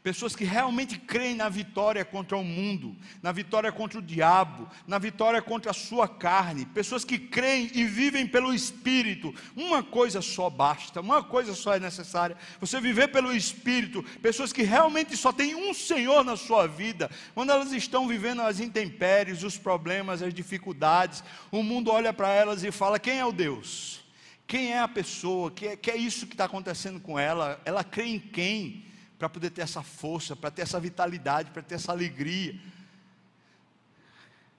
[0.03, 4.99] Pessoas que realmente creem na vitória contra o mundo, na vitória contra o diabo, na
[4.99, 6.67] vitória contra a sua carne.
[6.67, 9.35] Pessoas que creem e vivem pelo Espírito.
[9.57, 12.37] Uma coisa só basta, uma coisa só é necessária.
[12.61, 14.03] Você viver pelo Espírito.
[14.23, 17.11] Pessoas que realmente só têm um Senhor na sua vida.
[17.35, 22.63] Quando elas estão vivendo as intempéries, os problemas, as dificuldades, o mundo olha para elas
[22.63, 24.01] e fala: quem é o Deus?
[24.47, 25.51] Quem é a pessoa?
[25.51, 27.61] Que é, que é isso que está acontecendo com ela?
[27.67, 28.88] Ela crê em quem?
[29.19, 32.59] Para poder ter essa força, para ter essa vitalidade, para ter essa alegria.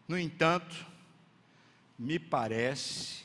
[0.08, 0.86] No entanto,
[1.98, 3.24] me parece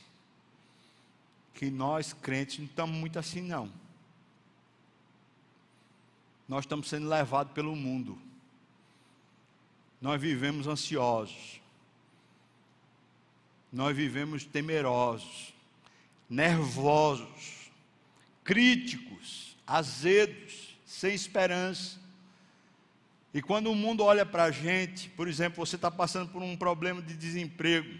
[1.53, 3.71] que nós crentes não estamos muito assim, não.
[6.47, 8.17] Nós estamos sendo levados pelo mundo.
[9.99, 11.59] Nós vivemos ansiosos.
[13.71, 15.53] Nós vivemos temerosos,
[16.29, 17.71] nervosos,
[18.43, 20.64] críticos, azedos,
[20.95, 21.97] sem esperança.
[23.33, 26.55] E quando o mundo olha para a gente, por exemplo, você está passando por um
[26.55, 27.93] problema de desemprego,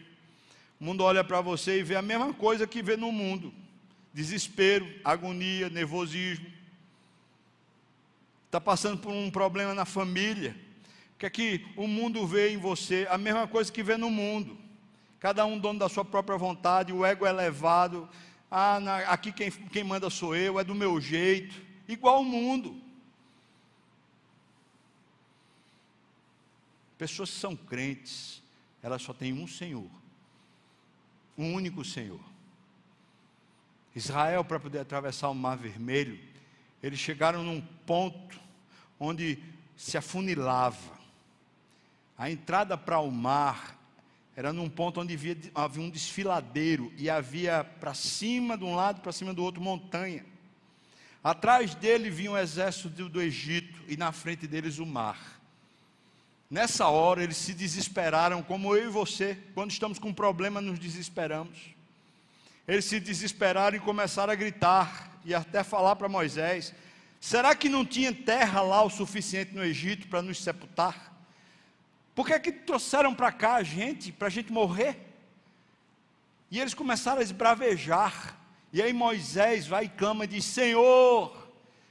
[0.79, 3.53] o mundo olha para você e vê a mesma coisa que vê no mundo:
[4.13, 6.47] desespero, agonia, nervosismo.
[8.45, 10.55] Está passando por um problema na família,
[11.17, 13.05] que é que o mundo vê em você?
[13.09, 14.57] A mesma coisa que vê no mundo.
[15.19, 18.07] Cada um dono da sua própria vontade, o ego é elevado.
[18.49, 18.77] Ah,
[19.07, 21.55] aqui quem, quem manda sou eu, é do meu jeito.
[21.89, 22.84] Igual o mundo.
[26.97, 28.41] Pessoas que são crentes,
[28.81, 29.89] elas só têm um Senhor,
[31.37, 32.19] um único Senhor.
[33.95, 36.19] Israel, para poder atravessar o Mar Vermelho,
[36.83, 38.39] eles chegaram num ponto
[38.99, 39.39] onde
[39.75, 40.95] se afunilava.
[42.17, 43.77] A entrada para o mar
[44.35, 49.01] era num ponto onde havia, havia um desfiladeiro e havia para cima de um lado,
[49.01, 50.25] para cima do outro montanha.
[51.23, 55.34] Atrás dele vinha o exército do, do Egito e na frente deles o mar.
[56.49, 60.77] Nessa hora eles se desesperaram, como eu e você, quando estamos com um problema, nos
[60.77, 61.57] desesperamos.
[62.67, 66.73] Eles se desesperaram e começaram a gritar e até falar para Moisés:
[67.19, 71.13] será que não tinha terra lá o suficiente no Egito para nos sepultar?
[72.13, 74.97] Por que é que trouxeram para cá a gente, para a gente morrer?
[76.49, 78.37] E eles começaram a esbravejar.
[78.71, 81.44] E aí Moisés vai e clama e diz: Senhor,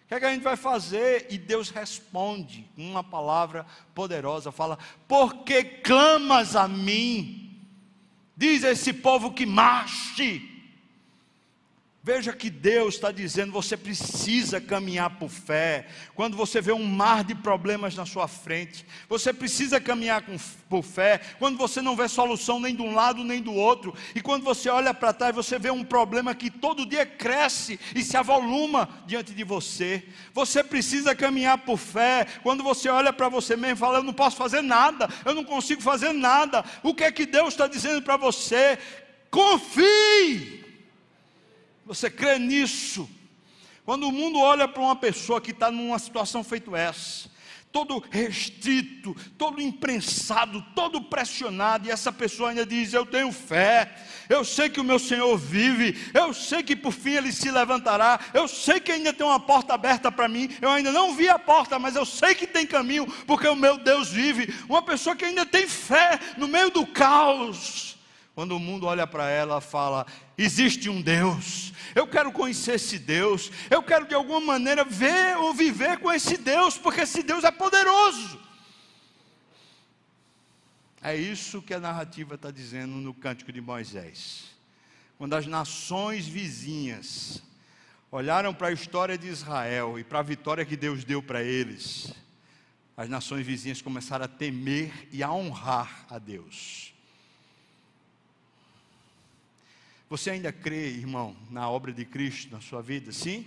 [0.05, 1.27] o que, é que a gente vai fazer?
[1.31, 4.79] E Deus responde com uma palavra poderosa: fala,
[5.09, 7.41] porque clamas a mim?
[8.37, 10.54] Diz a esse povo que marche
[12.07, 15.87] Veja que Deus está dizendo: você precisa caminhar por fé.
[16.15, 20.37] Quando você vê um mar de problemas na sua frente, você precisa caminhar com,
[20.69, 21.19] por fé.
[21.39, 24.69] Quando você não vê solução nem de um lado nem do outro, e quando você
[24.69, 29.33] olha para trás, você vê um problema que todo dia cresce e se avoluma diante
[29.33, 30.07] de você.
[30.35, 32.27] Você precisa caminhar por fé.
[32.43, 35.43] Quando você olha para você mesmo e fala: Eu não posso fazer nada, eu não
[35.43, 36.67] consigo fazer nada.
[36.83, 38.79] O que é que Deus está dizendo para você?
[39.31, 40.64] Confie
[41.85, 43.09] você crê nisso?
[43.85, 47.29] Quando o mundo olha para uma pessoa que está numa situação feita essa,
[47.75, 53.95] todo restrito, todo imprensado, todo pressionado, e essa pessoa ainda diz: Eu tenho fé,
[54.29, 58.21] eu sei que o meu Senhor vive, eu sei que por fim ele se levantará,
[58.33, 61.39] eu sei que ainda tem uma porta aberta para mim, eu ainda não vi a
[61.39, 64.55] porta, mas eu sei que tem caminho, porque o meu Deus vive.
[64.69, 67.99] Uma pessoa que ainda tem fé no meio do caos.
[68.35, 70.07] Quando o mundo olha para ela, fala:
[70.37, 75.55] existe um Deus, eu quero conhecer esse Deus, eu quero de alguma maneira ver ou
[75.55, 78.41] viver com esse Deus, porque esse Deus é poderoso.
[81.01, 84.45] É isso que a narrativa está dizendo no Cântico de Moisés.
[85.19, 87.43] Quando as nações vizinhas
[88.11, 92.13] olharam para a história de Israel e para a vitória que Deus deu para eles,
[92.97, 96.94] as nações vizinhas começaram a temer e a honrar a Deus.
[100.09, 103.11] Você ainda crê, irmão, na obra de Cristo na sua vida?
[103.13, 103.47] Sim?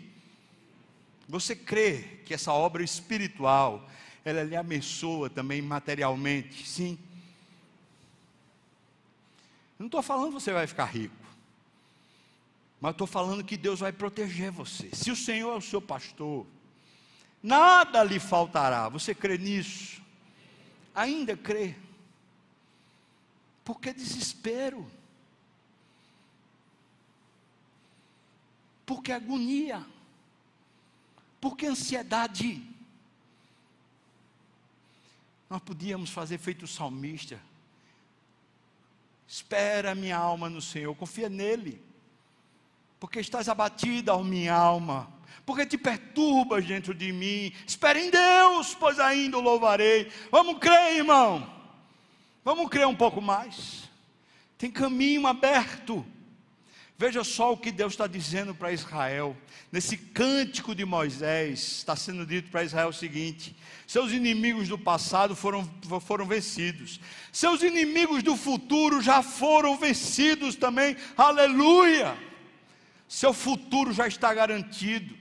[1.28, 3.88] Você crê que essa obra espiritual,
[4.24, 6.68] ela lhe abençoa também materialmente?
[6.68, 6.97] Sim?
[9.78, 11.16] Eu não estou falando que você vai ficar rico,
[12.82, 14.89] mas estou falando que Deus vai proteger você.
[14.93, 16.47] Se o Senhor é o seu pastor,
[17.43, 18.89] nada lhe faltará.
[18.89, 20.01] Você crê nisso?
[20.95, 21.76] Ainda crê?
[23.64, 24.89] Porque desespero.
[28.88, 29.85] Porque agonia.
[31.41, 32.63] Porque ansiedade.
[35.49, 37.38] Nós podíamos fazer feito o salmista.
[39.27, 41.83] Espera minha alma no Senhor, confia nele.
[42.97, 45.11] Porque estás abatida, ó minha alma.
[45.45, 47.51] Porque te perturbas dentro de mim.
[47.67, 50.09] Espera em Deus, pois ainda o louvarei.
[50.31, 51.53] Vamos crer, irmão.
[52.41, 53.89] Vamos crer um pouco mais.
[54.57, 56.05] Tem caminho aberto.
[56.99, 59.37] Veja só o que Deus está dizendo para Israel.
[59.71, 65.35] Nesse cântico de Moisés, está sendo dito para Israel o seguinte: seus inimigos do passado
[65.35, 65.69] foram,
[66.01, 66.99] foram vencidos,
[67.31, 72.17] seus inimigos do futuro já foram vencidos também, aleluia!
[73.07, 75.15] Seu futuro já está garantido.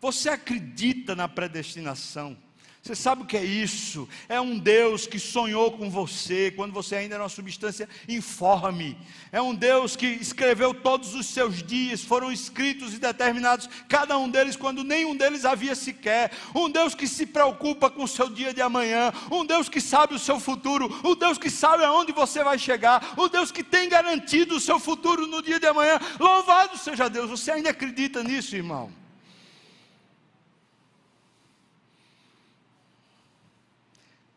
[0.00, 2.36] Você acredita na predestinação?
[2.84, 4.06] Você sabe o que é isso?
[4.28, 8.98] É um Deus que sonhou com você quando você ainda era uma substância informe.
[9.32, 14.28] É um Deus que escreveu todos os seus dias, foram escritos e determinados, cada um
[14.28, 16.30] deles quando nenhum deles havia sequer.
[16.54, 19.10] Um Deus que se preocupa com o seu dia de amanhã.
[19.32, 20.94] Um Deus que sabe o seu futuro.
[21.02, 23.14] Um Deus que sabe aonde você vai chegar.
[23.16, 25.98] Um Deus que tem garantido o seu futuro no dia de amanhã.
[26.20, 27.30] Louvado seja Deus.
[27.30, 29.03] Você ainda acredita nisso, irmão?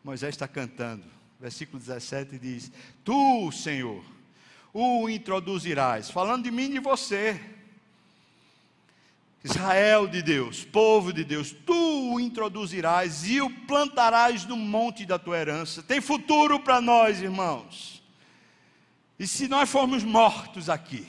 [0.08, 1.04] Moisés está cantando.
[1.38, 2.72] Versículo 17 diz:
[3.04, 4.02] Tu, Senhor,
[4.72, 7.38] o introduzirás, falando de mim e de você.
[9.44, 15.18] Israel de Deus, povo de Deus, tu o introduzirás e o plantarás no monte da
[15.18, 15.82] tua herança.
[15.82, 18.02] Tem futuro para nós, irmãos.
[19.18, 21.06] E se nós formos mortos aqui,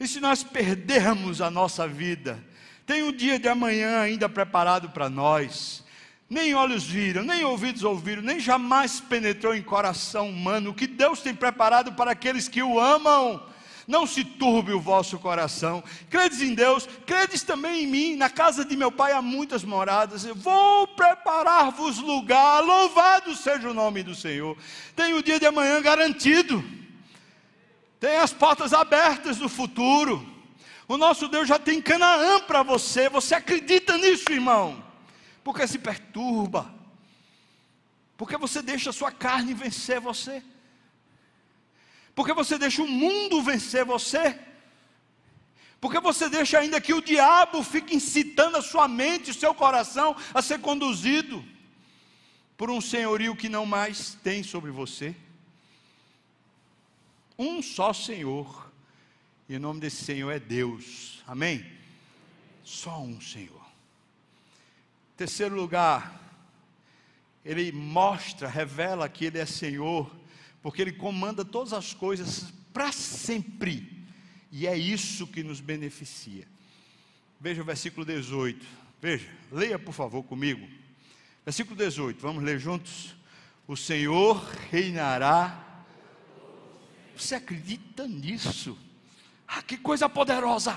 [0.00, 2.44] e se nós perdermos a nossa vida,
[2.84, 5.85] tem um dia de amanhã ainda preparado para nós
[6.28, 11.20] nem olhos viram, nem ouvidos ouviram, nem jamais penetrou em coração humano o que Deus
[11.20, 13.40] tem preparado para aqueles que o amam.
[13.86, 15.82] Não se turbe o vosso coração.
[16.10, 18.16] Credes em Deus, credes também em mim.
[18.16, 20.24] Na casa de meu pai há muitas moradas.
[20.24, 22.64] Eu vou preparar-vos lugar.
[22.64, 24.56] Louvado seja o nome do Senhor.
[24.96, 26.64] Tem o dia de amanhã garantido.
[28.00, 30.26] Tem as portas abertas do futuro.
[30.88, 33.08] O nosso Deus já tem Canaã para você.
[33.08, 34.85] Você acredita nisso, irmão?
[35.46, 36.74] Porque se perturba,
[38.16, 40.42] porque você deixa a sua carne vencer você,
[42.16, 44.36] porque você deixa o mundo vencer você,
[45.80, 50.16] porque você deixa ainda que o diabo fique incitando a sua mente, o seu coração
[50.34, 51.44] a ser conduzido
[52.56, 55.14] por um senhorio que não mais tem sobre você.
[57.38, 58.68] Um só Senhor,
[59.48, 61.64] e o nome desse Senhor é Deus, amém?
[62.64, 63.55] Só um Senhor.
[65.16, 66.20] Terceiro lugar,
[67.44, 70.14] ele mostra, revela que ele é Senhor,
[70.62, 74.04] porque ele comanda todas as coisas para sempre,
[74.52, 76.46] e é isso que nos beneficia.
[77.40, 78.66] Veja o versículo 18.
[79.00, 80.66] Veja, leia por favor comigo.
[81.44, 83.14] Versículo 18, vamos ler juntos?
[83.66, 85.84] O Senhor reinará.
[87.16, 88.76] Você acredita nisso?
[89.46, 90.76] Ah, que coisa poderosa!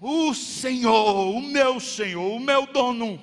[0.00, 3.20] O Senhor, o meu Senhor, o meu dono,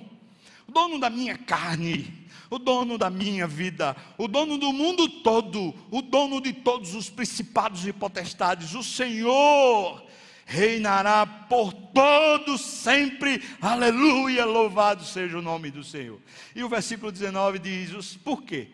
[0.67, 5.73] o dono da minha carne, o dono da minha vida, o dono do mundo todo,
[5.89, 10.03] o dono de todos os principados e potestades, o Senhor
[10.45, 16.19] reinará por todos sempre, aleluia, louvado seja o nome do Senhor.
[16.55, 18.69] E o versículo 19 diz: por quê?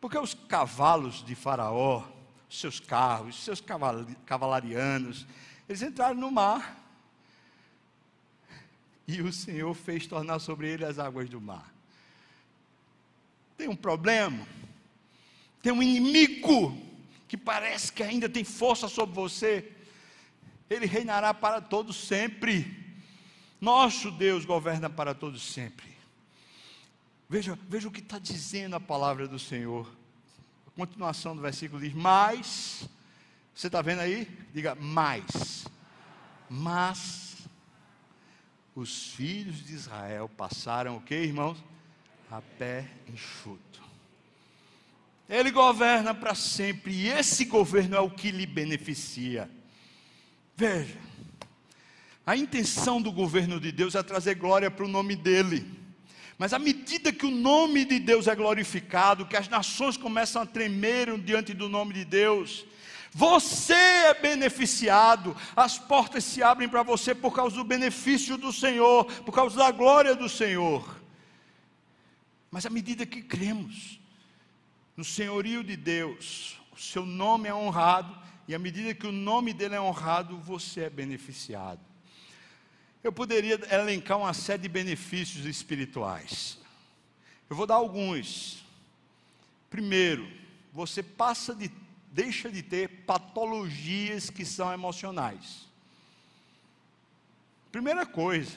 [0.00, 2.04] Porque os cavalos de Faraó,
[2.48, 3.60] seus carros, seus
[4.24, 5.26] cavalarianos,
[5.68, 6.87] eles entraram no mar
[9.08, 11.72] e o Senhor fez tornar sobre ele as águas do mar.
[13.56, 14.46] Tem um problema,
[15.62, 16.78] tem um inimigo
[17.26, 19.72] que parece que ainda tem força sobre você,
[20.68, 22.86] ele reinará para todos sempre.
[23.58, 25.88] Nosso Deus governa para todos sempre.
[27.28, 29.90] Veja, veja o que está dizendo a palavra do Senhor.
[30.66, 32.88] A continuação do versículo diz: Mas,
[33.54, 34.28] você está vendo aí?
[34.54, 35.66] Diga, mais.
[36.48, 37.27] Mas
[38.78, 41.58] os filhos de Israel passaram o que, irmãos?
[42.30, 43.82] A pé enxuto.
[45.28, 49.50] Ele governa para sempre, e esse governo é o que lhe beneficia.
[50.56, 50.96] Veja,
[52.24, 55.66] a intenção do governo de Deus é trazer glória para o nome dele.
[56.38, 60.46] Mas à medida que o nome de Deus é glorificado, que as nações começam a
[60.46, 62.64] tremer diante do nome de Deus,
[63.12, 69.04] você é beneficiado, as portas se abrem para você por causa do benefício do Senhor,
[69.22, 71.00] por causa da glória do Senhor.
[72.50, 73.98] Mas à medida que cremos
[74.96, 79.52] no senhorio de Deus, o seu nome é honrado, e à medida que o nome
[79.52, 81.80] dele é honrado, você é beneficiado.
[83.02, 86.58] Eu poderia elencar uma série de benefícios espirituais.
[87.48, 88.64] Eu vou dar alguns.
[89.70, 90.26] Primeiro,
[90.72, 91.70] você passa de
[92.12, 95.66] deixa de ter patologias que são emocionais.
[97.70, 98.56] Primeira coisa,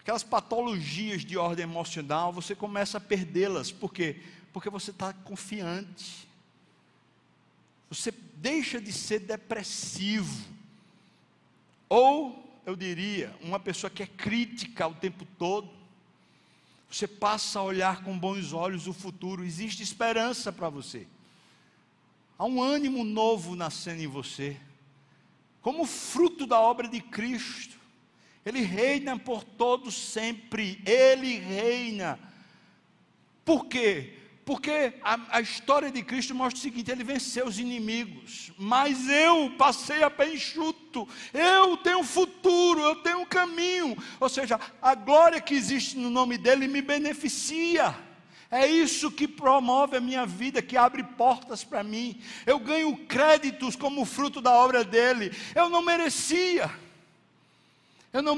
[0.00, 3.70] aquelas patologias de ordem emocional, você começa a perdê-las.
[3.70, 4.20] Por quê?
[4.52, 6.26] Porque você está confiante.
[7.90, 10.46] Você deixa de ser depressivo.
[11.88, 15.68] Ou, eu diria, uma pessoa que é crítica o tempo todo.
[16.90, 19.44] Você passa a olhar com bons olhos o futuro.
[19.44, 21.06] Existe esperança para você.
[22.38, 24.56] Há um ânimo novo nascendo em você,
[25.60, 27.76] como fruto da obra de Cristo.
[28.46, 30.80] Ele reina por todos sempre.
[30.86, 32.18] Ele reina.
[33.44, 34.14] Por quê?
[34.44, 39.52] Porque a, a, história de Cristo mostra o seguinte: ele venceu os inimigos, mas eu
[39.58, 43.94] passei a pé enxuto, eu tenho futuro, eu tenho um caminho.
[44.18, 47.94] Ou seja, a glória que existe no nome dele me beneficia.
[48.50, 52.18] É isso que promove a minha vida, que abre portas para mim.
[52.46, 55.30] Eu ganho créditos como fruto da obra dele.
[55.54, 56.70] Eu não merecia.
[58.10, 58.34] Eu não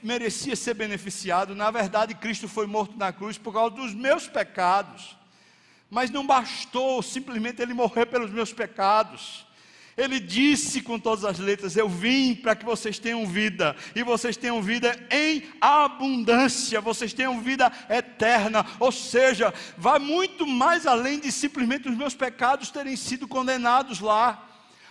[0.00, 1.56] merecia ser beneficiado.
[1.56, 5.16] Na verdade, Cristo foi morto na cruz por causa dos meus pecados.
[5.90, 9.44] Mas não bastou simplesmente ele morrer pelos meus pecados.
[9.98, 14.36] Ele disse com todas as letras: Eu vim para que vocês tenham vida, e vocês
[14.36, 18.64] tenham vida em abundância, vocês tenham vida eterna.
[18.78, 24.44] Ou seja, vai muito mais além de simplesmente os meus pecados terem sido condenados lá.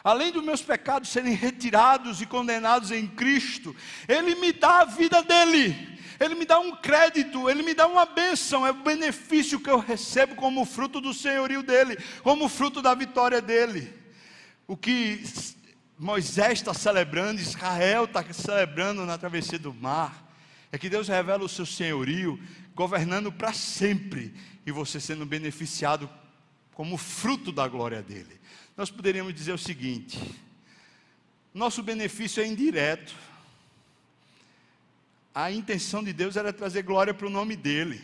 [0.03, 3.74] Além dos meus pecados serem retirados e condenados em Cristo,
[4.10, 5.97] Ele me dá a vida dele.
[6.20, 9.80] Ele me dá um crédito, Ele me dá uma bênção, é o benefício que eu
[9.80, 14.07] recebo como fruto do senhorio dEle, como fruto da vitória dEle.
[14.68, 15.24] O que
[15.97, 20.30] Moisés está celebrando, Israel está celebrando na travessia do mar,
[20.72, 22.38] é que Deus revela o seu senhorio,
[22.76, 24.34] governando para sempre,
[24.65, 26.09] e você sendo beneficiado
[26.74, 28.39] como fruto da glória dEle.
[28.76, 30.20] Nós poderíamos dizer o seguinte:
[31.53, 33.15] nosso benefício é indireto,
[35.34, 38.03] a intenção de Deus era trazer glória para o nome dele.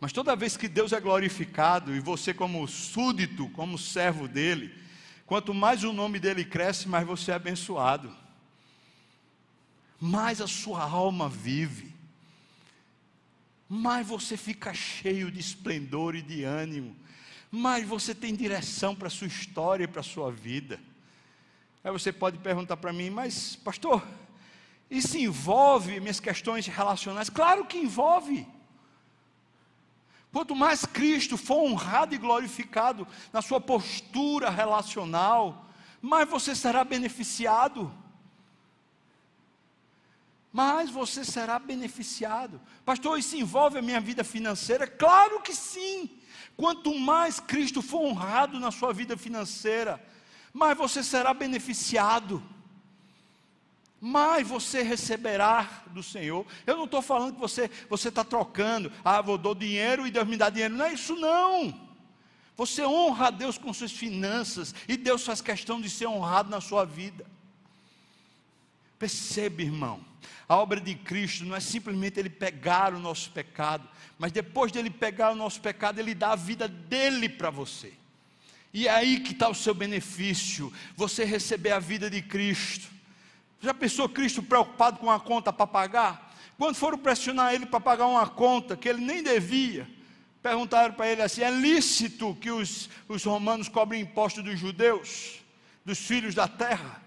[0.00, 4.85] Mas toda vez que Deus é glorificado e você, como súdito, como servo dele,
[5.26, 8.14] quanto mais o nome dele cresce, mais você é abençoado,
[10.00, 11.94] mais a sua alma vive,
[13.68, 16.96] mais você fica cheio de esplendor e de ânimo,
[17.50, 20.80] mais você tem direção para a sua história e para a sua vida.
[21.82, 24.06] Aí você pode perguntar para mim, mas pastor,
[24.90, 27.28] isso envolve minhas questões relacionais?
[27.28, 28.46] Claro que envolve.
[30.36, 35.64] Quanto mais Cristo for honrado e glorificado na sua postura relacional,
[36.02, 37.90] mais você será beneficiado.
[40.52, 42.60] Mais você será beneficiado.
[42.84, 44.86] Pastor, isso envolve a minha vida financeira?
[44.86, 46.10] Claro que sim.
[46.54, 49.98] Quanto mais Cristo for honrado na sua vida financeira,
[50.52, 52.42] mais você será beneficiado
[54.00, 56.46] mais você receberá do Senhor.
[56.66, 60.26] Eu não estou falando que você você está trocando, ah, vou dou dinheiro e Deus
[60.26, 60.74] me dá dinheiro.
[60.74, 61.86] Não é isso não.
[62.56, 66.60] Você honra a Deus com suas finanças e Deus faz questão de ser honrado na
[66.60, 67.26] sua vida.
[68.98, 70.00] Perceba, irmão,
[70.48, 73.86] a obra de Cristo não é simplesmente Ele pegar o nosso pecado,
[74.18, 77.92] mas depois dele pegar o nosso pecado, Ele dá a vida dele para você.
[78.72, 82.95] E é aí que está o seu benefício, você receber a vida de Cristo.
[83.60, 86.34] Já pensou Cristo preocupado com uma conta para pagar?
[86.58, 89.88] Quando foram pressionar ele para pagar uma conta que ele nem devia,
[90.42, 95.40] perguntaram para ele assim: é lícito que os, os romanos cobrem imposto dos judeus,
[95.84, 97.02] dos filhos da terra?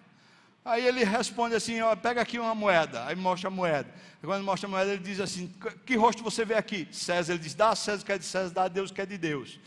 [0.63, 3.05] Aí ele responde assim: ó, pega aqui uma moeda.
[3.05, 3.91] Aí mostra a moeda.
[4.21, 5.51] Quando mostra a moeda, ele diz assim:
[5.85, 6.87] que rosto você vê aqui?
[6.91, 7.33] César.
[7.33, 9.17] Ele diz: dá a César que é de César, dá a Deus que é de
[9.17, 9.59] Deus.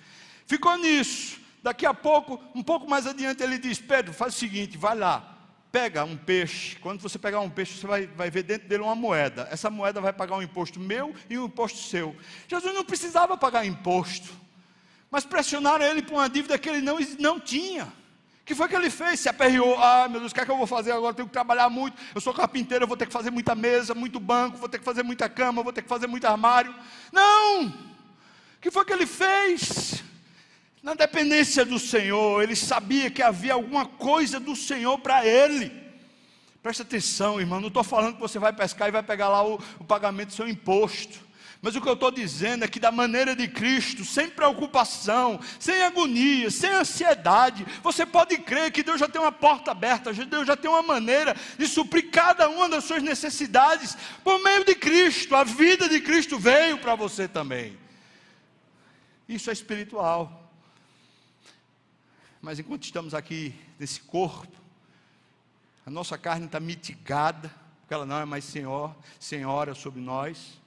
[0.47, 1.41] Ficou nisso.
[1.62, 5.41] Daqui a pouco, um pouco mais adiante, ele diz: Pedro, faz o seguinte, vai lá,
[5.73, 8.95] pega um peixe, quando você pegar um peixe, você vai, vai ver dentro dele uma
[8.95, 9.49] moeda.
[9.51, 12.14] Essa moeda vai pagar um imposto meu e um imposto seu.
[12.47, 14.29] Jesus não precisava pagar imposto,
[15.11, 17.87] mas pressionaram ele por uma dívida que ele não, não tinha.
[17.87, 19.20] O que foi que ele fez?
[19.20, 19.79] Se aperreou.
[19.79, 21.12] Ah, meu Deus, o que é que eu vou fazer agora?
[21.12, 21.97] Eu tenho que trabalhar muito.
[22.14, 24.85] Eu sou carpinteiro, eu vou ter que fazer muita mesa, muito banco, vou ter que
[24.85, 26.75] fazer muita cama, vou ter que fazer muito armário.
[27.11, 27.68] Não!
[27.68, 30.03] O que foi que ele fez?
[30.83, 35.70] Na dependência do Senhor, ele sabia que havia alguma coisa do Senhor para ele.
[36.61, 39.61] Presta atenção, irmão, não estou falando que você vai pescar e vai pegar lá o,
[39.78, 41.20] o pagamento do seu imposto.
[41.61, 45.85] Mas o que eu estou dizendo é que, da maneira de Cristo, sem preocupação, sem
[45.85, 50.57] agonia, sem ansiedade, você pode crer que Deus já tem uma porta aberta, Deus já
[50.57, 55.37] tem uma maneira de suprir cada uma das suas necessidades por meio de Cristo.
[55.37, 57.78] A vida de Cristo veio para você também.
[59.28, 60.41] Isso é espiritual.
[62.43, 64.61] Mas enquanto estamos aqui nesse corpo,
[65.86, 67.49] a nossa carne está mitigada,
[67.80, 70.61] porque ela não é mais senhor, senhora sobre nós.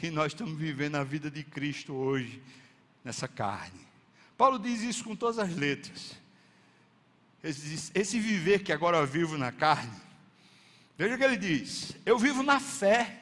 [0.00, 2.40] E nós estamos vivendo a vida de Cristo hoje,
[3.04, 3.80] nessa carne.
[4.36, 6.16] Paulo diz isso com todas as letras.
[7.42, 10.00] Esse, esse viver que agora eu vivo na carne,
[10.96, 13.18] veja o que ele diz: eu vivo na fé,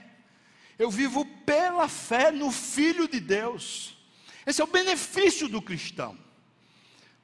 [0.78, 3.96] eu vivo pela fé no Filho de Deus.
[4.44, 6.25] Esse é o benefício do cristão.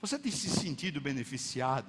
[0.02, 1.86] Você tem se sentido beneficiado?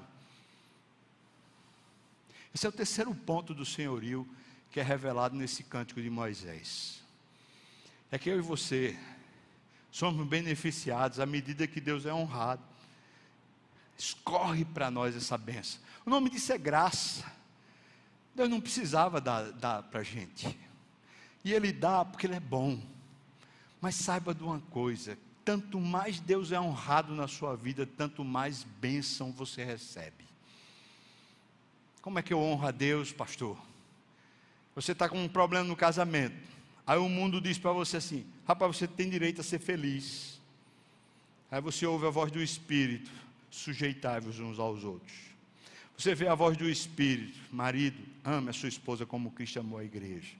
[2.53, 4.29] Esse é o terceiro ponto do senhorio
[4.69, 7.01] que é revelado nesse cântico de Moisés.
[8.11, 8.97] É que eu e você
[9.91, 12.61] somos beneficiados à medida que Deus é honrado.
[13.97, 15.81] Escorre para nós essa benção.
[16.05, 17.25] O nome disso é graça.
[18.35, 20.55] Deus não precisava dar, dar para a gente.
[21.43, 22.79] E Ele dá porque Ele é bom.
[23.81, 28.63] Mas saiba de uma coisa: tanto mais Deus é honrado na sua vida, tanto mais
[28.63, 30.23] bênção você recebe.
[32.01, 33.57] Como é que eu honro a Deus, pastor?
[34.75, 36.35] Você está com um problema no casamento.
[36.85, 40.41] Aí o mundo diz para você assim: rapaz, você tem direito a ser feliz.
[41.49, 43.11] Aí você ouve a voz do Espírito:
[43.49, 45.13] sujeitai-vos uns aos outros.
[45.97, 49.85] Você vê a voz do Espírito: marido, ame a sua esposa como Cristo amou a
[49.85, 50.35] igreja.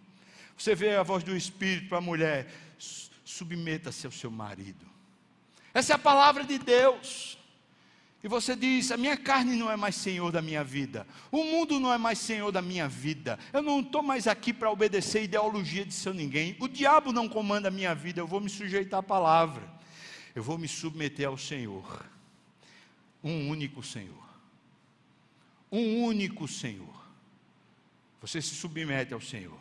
[0.58, 2.52] Você vê a voz do Espírito para a mulher:
[3.24, 4.93] submeta-se ao seu marido.
[5.74, 7.38] Essa é a palavra de Deus.
[8.24, 11.78] E você diz: a minha carne não é mais senhor da minha vida, o mundo
[11.80, 15.86] não é mais senhor da minha vida, eu não estou mais aqui para obedecer ideologia
[15.86, 19.04] de seu ninguém, o diabo não comanda a minha vida, eu vou me sujeitar à
[19.04, 19.70] palavra,
[20.34, 22.06] eu vou me submeter ao Senhor,
[23.22, 24.24] um único Senhor,
[25.70, 27.04] um único Senhor.
[28.22, 29.60] Você se submete ao Senhor.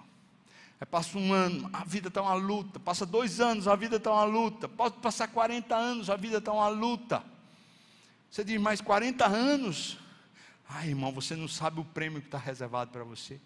[0.82, 2.80] Aí passa um ano, a vida está uma luta.
[2.80, 4.68] Passa dois anos, a vida está uma luta.
[4.68, 7.22] Pode passar 40 anos, a vida está uma luta.
[8.28, 9.96] Você diz, mais 40 anos?
[10.68, 13.40] Ai, irmão, você não sabe o prêmio que está reservado para você.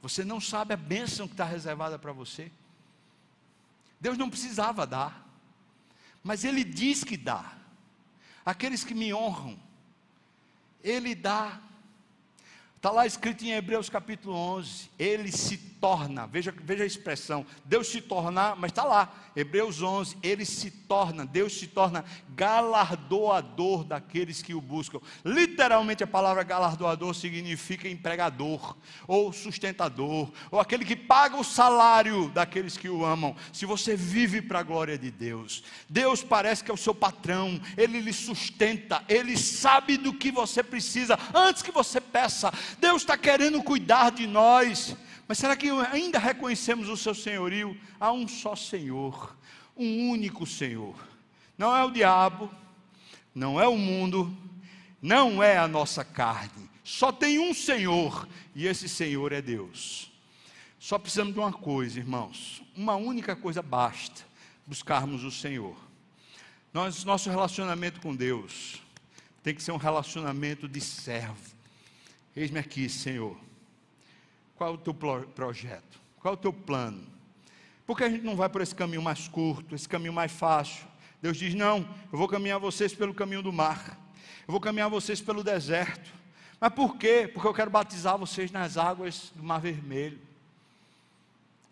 [0.00, 2.52] Você não sabe a bênção que está reservada para você.
[4.00, 5.26] Deus não precisava dar,
[6.22, 7.58] mas Ele diz que dá.
[8.46, 9.58] Aqueles que me honram,
[10.80, 11.60] Ele dá.
[12.78, 17.88] Está lá escrito em Hebreus capítulo 11: Ele se torna, veja, veja a expressão, Deus
[17.88, 22.04] se tornar, mas está lá, Hebreus 11, Ele se torna, Deus se torna
[22.34, 25.00] galardoador daqueles que o buscam.
[25.24, 28.76] Literalmente a palavra galardoador significa empregador,
[29.06, 33.34] ou sustentador, ou aquele que paga o salário daqueles que o amam.
[33.52, 37.60] Se você vive para a glória de Deus, Deus parece que é o seu patrão,
[37.76, 42.52] Ele lhe sustenta, Ele sabe do que você precisa antes que você peça.
[42.78, 44.96] Deus está querendo cuidar de nós.
[45.26, 47.78] Mas será que ainda reconhecemos o seu senhorio?
[48.00, 49.36] Há um só Senhor,
[49.76, 50.96] um único Senhor.
[51.56, 52.50] Não é o diabo,
[53.34, 54.34] não é o mundo,
[55.02, 56.68] não é a nossa carne.
[56.82, 60.10] Só tem um Senhor, e esse Senhor é Deus.
[60.78, 62.62] Só precisamos de uma coisa, irmãos.
[62.74, 64.22] Uma única coisa basta:
[64.66, 65.76] buscarmos o Senhor.
[66.72, 68.80] Nós, nosso relacionamento com Deus
[69.42, 71.57] tem que ser um relacionamento de servo.
[72.38, 73.48] Eis-me aqui, Senhor
[74.58, 76.00] qual o teu projeto?
[76.18, 77.06] Qual o teu plano?
[77.86, 80.84] Por que a gente não vai por esse caminho mais curto, esse caminho mais fácil?
[81.22, 81.78] Deus diz: Não,
[82.12, 83.96] eu vou caminhar vocês pelo caminho do mar,
[84.46, 86.12] eu vou caminhar vocês pelo deserto.
[86.60, 87.30] Mas por quê?
[87.32, 90.18] Porque eu quero batizar vocês nas águas do Mar Vermelho.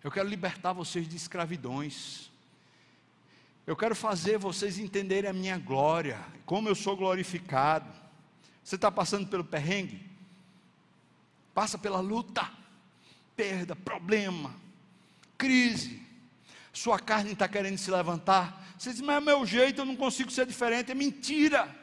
[0.04, 2.30] Eu quero libertar vocês de escravidões.
[3.66, 7.92] Eu quero fazer vocês entenderem a minha glória, como eu sou glorificado.
[8.62, 10.15] Você está passando pelo perrengue?
[11.56, 12.46] Passa pela luta
[13.34, 14.54] perda, problema,
[15.38, 16.02] crise.
[16.70, 18.62] Sua carne está querendo se levantar.
[18.78, 20.92] Você diz, mas é meu jeito, eu não consigo ser diferente.
[20.92, 21.74] É mentira.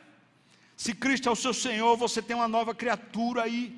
[0.78, 3.76] Se Cristo é o seu Senhor, você tem uma nova criatura aí.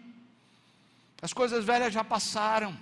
[1.21, 2.77] As coisas velhas já passaram.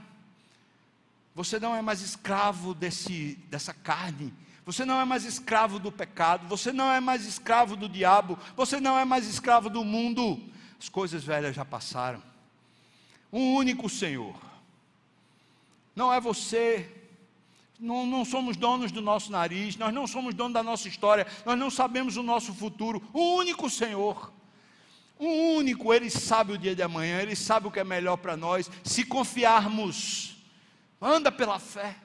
[1.36, 4.34] Você não é mais escravo desse, dessa carne.
[4.66, 6.47] Você não é mais escravo do pecado.
[6.47, 8.39] Você não é mais escravo do diabo.
[8.55, 10.41] Você não é mais escravo do mundo.
[10.82, 12.33] As coisas velhas já passaram.
[13.34, 14.36] Um único Senhor
[15.96, 16.90] não é você.
[17.80, 21.58] Não, não, somos donos do nosso nariz, nós não somos donos da nossa história, nós
[21.58, 23.04] não sabemos o nosso futuro.
[23.12, 24.32] O único Senhor,
[25.20, 28.38] o único, Ele sabe o dia de amanhã, Ele sabe o que é melhor para
[28.38, 28.72] nós.
[28.84, 30.38] Se confiarmos,
[31.02, 31.98] anda pela fé.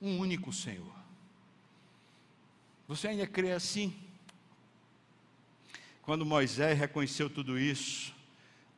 [0.00, 0.94] Um único Senhor.
[2.88, 3.94] Você ainda crê assim?
[6.00, 8.15] Quando Moisés reconheceu tudo isso,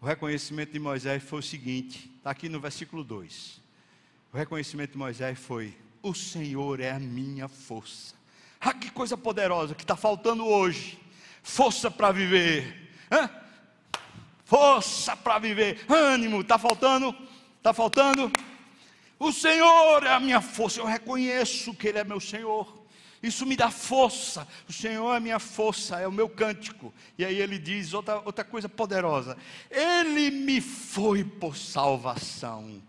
[0.01, 3.61] o reconhecimento de Moisés foi o seguinte: está aqui no versículo 2.
[4.33, 8.15] O reconhecimento de Moisés foi: O Senhor é a minha força.
[8.61, 10.99] Ah, que coisa poderosa que está faltando hoje.
[11.43, 12.91] Força para viver.
[13.11, 13.31] Hã?
[14.45, 15.85] Força para viver.
[15.89, 17.15] Ânimo, está faltando?
[17.57, 18.31] Está faltando?
[19.19, 20.81] O Senhor é a minha força.
[20.81, 22.78] Eu reconheço que Ele é meu Senhor.
[23.23, 24.47] Isso me dá força.
[24.69, 26.95] O Senhor é minha força, é o meu cântico.
[27.17, 29.37] E aí ele diz outra, outra coisa poderosa:
[29.71, 32.83] Ele me foi por salvação.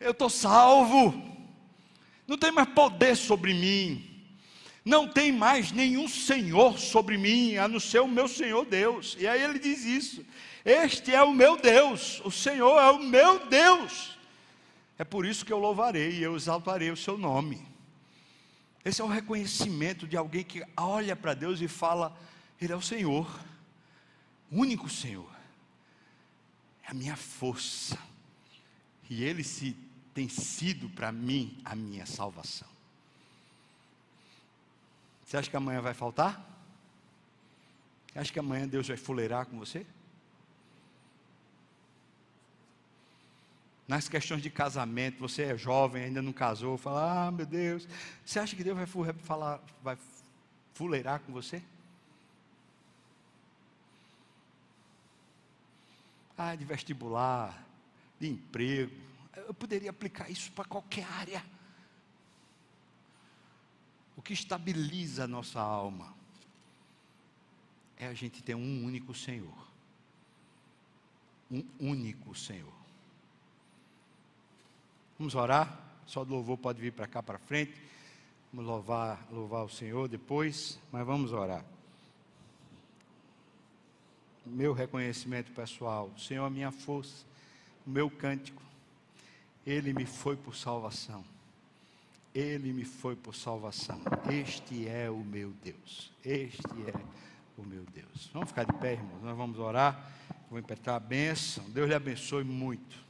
[0.00, 1.36] Eu estou salvo.
[2.26, 4.16] Não tem mais poder sobre mim.
[4.84, 9.16] Não tem mais nenhum Senhor sobre mim, a não ser o meu Senhor Deus.
[9.18, 10.24] E aí ele diz isso.
[10.64, 14.16] Este é o meu Deus, o Senhor é o meu Deus.
[14.98, 17.75] É por isso que eu louvarei e eu exaltarei o seu nome.
[18.86, 22.16] Esse é o reconhecimento de alguém que olha para Deus e fala:
[22.60, 23.28] Ele é o Senhor,
[24.48, 25.28] o único Senhor,
[26.84, 27.98] é a minha força,
[29.10, 29.76] e Ele se
[30.14, 32.68] tem sido para mim a minha salvação.
[35.24, 36.40] Você acha que amanhã vai faltar?
[38.12, 39.84] Você acha que amanhã Deus vai fuleirar com você?
[43.86, 47.88] Nas questões de casamento, você é jovem, ainda não casou, fala, ah, meu Deus,
[48.24, 49.96] você acha que Deus vai falar, vai
[50.74, 51.62] fuleirar com você?
[56.36, 57.64] Ah, de vestibular,
[58.18, 58.92] de emprego,
[59.36, 61.44] eu poderia aplicar isso para qualquer área.
[64.16, 66.14] O que estabiliza a nossa alma
[67.96, 69.66] é a gente ter um único Senhor.
[71.50, 72.75] Um único Senhor.
[75.18, 75.80] Vamos orar?
[76.06, 77.74] Só do louvor pode vir para cá para frente.
[78.52, 81.64] Vamos louvar, louvar o Senhor depois, mas vamos orar.
[84.44, 87.24] Meu reconhecimento pessoal, o Senhor é minha força,
[87.84, 88.62] o meu cântico,
[89.66, 91.24] Ele me foi por salvação.
[92.32, 93.98] Ele me foi por salvação.
[94.30, 96.12] Este é o meu Deus.
[96.22, 97.04] Este é
[97.56, 98.28] o meu Deus.
[98.32, 99.22] Vamos ficar de pé, irmãos.
[99.22, 100.12] Nós vamos orar.
[100.50, 101.64] Vou impetrar a bênção.
[101.70, 103.05] Deus lhe abençoe muito.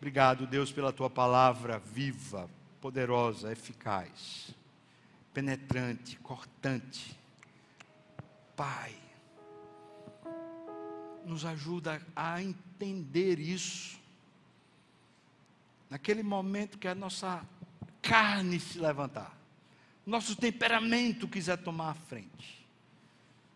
[0.00, 2.48] Obrigado, Deus, pela tua palavra viva,
[2.80, 4.54] poderosa, eficaz,
[5.34, 7.14] penetrante, cortante.
[8.56, 8.96] Pai,
[11.26, 14.00] nos ajuda a entender isso.
[15.90, 17.44] Naquele momento que a nossa
[18.00, 19.36] carne se levantar,
[20.06, 22.66] nosso temperamento quiser tomar a frente,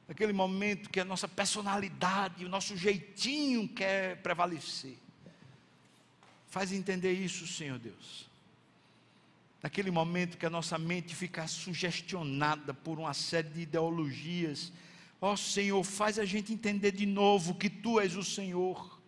[0.07, 4.99] naquele momento que a nossa personalidade, o nosso jeitinho quer prevalecer,
[6.55, 8.30] Faz entender isso, Senhor Deus.
[9.61, 14.72] Naquele momento que a nossa mente fica sugestionada por uma série de ideologias,
[15.20, 19.00] ó oh, Senhor, faz a gente entender de novo que Tu és o Senhor.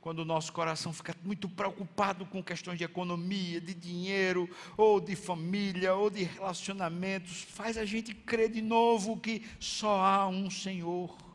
[0.00, 5.16] Quando o nosso coração fica muito preocupado com questões de economia, de dinheiro, ou de
[5.16, 11.25] família, ou de relacionamentos, faz a gente crer de novo que só há um Senhor.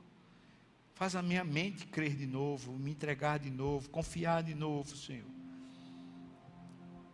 [1.02, 5.26] Faz a minha mente crer de novo, me entregar de novo, confiar de novo, Senhor.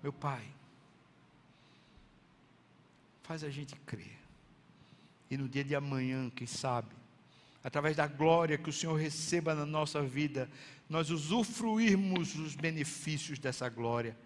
[0.04, 0.44] Meu Pai,
[3.24, 4.20] faz a gente crer.
[5.32, 6.94] E no dia de amanhã, quem sabe,
[7.64, 10.50] através da glória que o Senhor receba na nossa vida,
[10.90, 14.18] nós usufruirmos os benefícios dessa glória.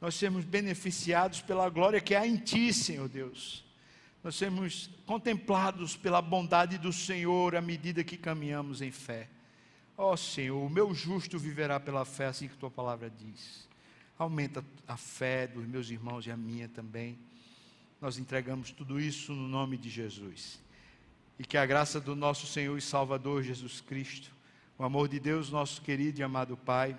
[0.00, 3.67] Nós sermos beneficiados pela glória que há em Ti, Senhor Deus
[4.22, 9.28] nós sermos contemplados pela bondade do Senhor à medida que caminhamos em fé.
[9.96, 13.68] Ó oh, Senhor, o meu justo viverá pela fé, assim que tua palavra diz.
[14.18, 17.18] Aumenta a fé dos meus irmãos e a minha também.
[18.00, 20.60] Nós entregamos tudo isso no nome de Jesus.
[21.38, 24.32] E que a graça do nosso Senhor e Salvador Jesus Cristo,
[24.76, 26.96] o amor de Deus, nosso querido e amado Pai,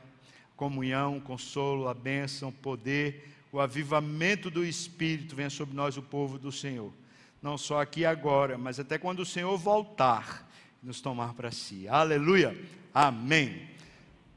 [0.55, 6.51] comunhão, consolo, a bênção, poder, o avivamento do Espírito venha sobre nós, o povo do
[6.51, 6.93] Senhor
[7.41, 10.47] não só aqui agora, mas até quando o Senhor voltar
[10.81, 11.87] nos tomar para si.
[11.87, 12.57] Aleluia.
[12.93, 13.67] Amém.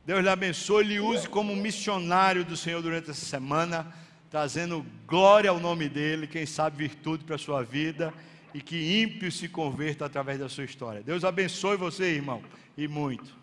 [0.04, 3.92] Deus lhe abençoe lhe use como missionário do Senhor durante essa semana,
[4.30, 8.12] trazendo glória ao nome dele, quem sabe virtude para a sua vida
[8.52, 11.02] e que ímpio se converta através da sua história.
[11.02, 12.42] Deus abençoe você, irmão,
[12.76, 13.41] e muito.